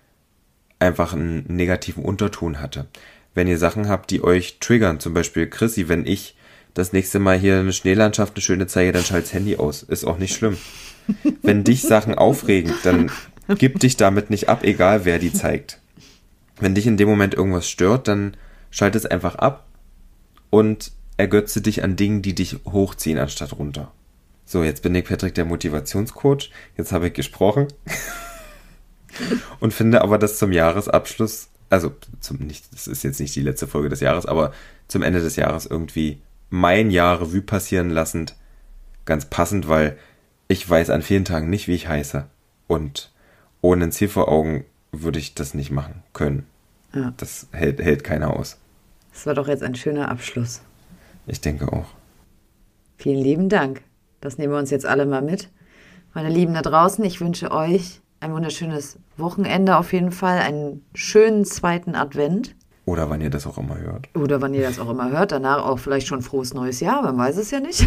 [0.81, 2.89] einfach einen negativen Unterton hatte.
[3.33, 6.35] Wenn ihr Sachen habt, die euch triggern, zum Beispiel Chrissy, wenn ich
[6.75, 9.85] das nächste Mal hier eine Schneelandschaft, eine schöne zeige, dann schalt's Handy aus.
[9.85, 10.57] Ist auch nicht schlimm.
[11.43, 13.13] Wenn dich Sachen aufregen, dann
[13.59, 15.81] gib dich damit nicht ab, egal wer die zeigt.
[16.59, 18.37] Wenn dich in dem Moment irgendwas stört, dann
[18.71, 19.67] schalt es einfach ab
[20.51, 23.93] und ergötze dich an Dingen, die dich hochziehen, anstatt runter.
[24.45, 26.51] So, jetzt bin ich Patrick, der Motivationscoach.
[26.77, 27.69] Jetzt habe ich gesprochen.
[29.61, 33.67] und finde aber, dass zum Jahresabschluss, also zum nicht, das ist jetzt nicht die letzte
[33.67, 34.53] Folge des Jahres, aber
[34.89, 36.21] zum Ende des Jahres irgendwie
[36.51, 38.35] mein Jahr Revue passieren lassend
[39.05, 39.99] ganz passend, weil
[40.49, 42.27] ich weiß an vielen Tagen nicht, wie ich heiße.
[42.67, 43.12] Und
[43.63, 46.47] ohne ein Ziel vor Augen würde ich das nicht machen können.
[46.95, 47.15] Ja.
[47.17, 48.59] Das hält, hält keiner aus.
[49.13, 50.61] Das war doch jetzt ein schöner Abschluss.
[51.27, 51.87] Ich denke auch.
[52.99, 53.83] Vielen lieben Dank.
[54.21, 55.49] Das nehmen wir uns jetzt alle mal mit.
[56.15, 61.45] Meine Lieben da draußen, ich wünsche euch ein wunderschönes Wochenende auf jeden Fall, einen schönen
[61.45, 62.55] zweiten Advent.
[62.85, 64.09] Oder wann ihr das auch immer hört.
[64.15, 65.33] Oder wann ihr das auch immer hört.
[65.33, 67.87] Danach auch vielleicht schon frohes neues Jahr, man weiß es ja nicht.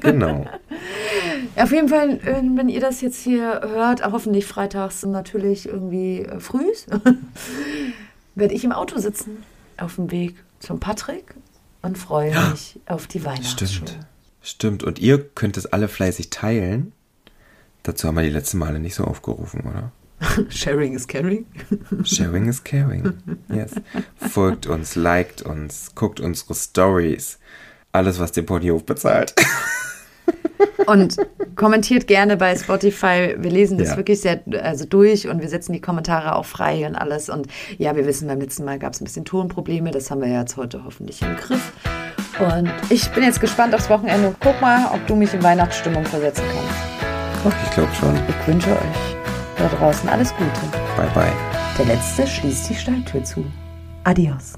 [0.00, 0.46] Genau.
[1.56, 6.40] auf jeden Fall, äh, wenn ihr das jetzt hier hört, hoffentlich freitags natürlich irgendwie äh,
[6.40, 6.66] früh,
[8.34, 9.42] werde ich im Auto sitzen
[9.76, 11.34] auf dem Weg zum Patrick
[11.82, 13.66] und freue mich auf die Weihnachtsshow.
[13.66, 13.98] Stimmt.
[14.42, 14.84] Stimmt.
[14.84, 16.92] Und ihr könnt es alle fleißig teilen.
[17.82, 19.92] Dazu haben wir die letzten Male nicht so aufgerufen, oder?
[20.48, 21.46] Sharing is caring.
[22.04, 23.18] Sharing is caring.
[23.48, 23.72] Yes.
[24.16, 27.38] Folgt uns, liked uns, guckt unsere Stories.
[27.92, 29.34] Alles, was den Ponyhof bezahlt.
[30.86, 31.16] Und
[31.56, 33.34] kommentiert gerne bei Spotify.
[33.38, 33.96] Wir lesen das ja.
[33.96, 37.28] wirklich sehr also durch und wir setzen die Kommentare auch frei und alles.
[37.28, 37.46] Und
[37.78, 39.90] ja, wir wissen, beim letzten Mal gab es ein bisschen Tonprobleme.
[39.90, 41.72] Das haben wir jetzt heute hoffentlich im Griff.
[42.38, 46.04] Und ich bin jetzt gespannt aufs Wochenende und guck mal, ob du mich in Weihnachtsstimmung
[46.04, 47.56] versetzen kannst.
[47.64, 48.14] Ich glaube schon.
[48.28, 49.16] Ich wünsche euch
[49.58, 50.60] da draußen alles Gute.
[50.96, 51.32] Bye bye.
[51.78, 53.44] Der letzte schließt die Stalltür zu.
[54.04, 54.54] Adios.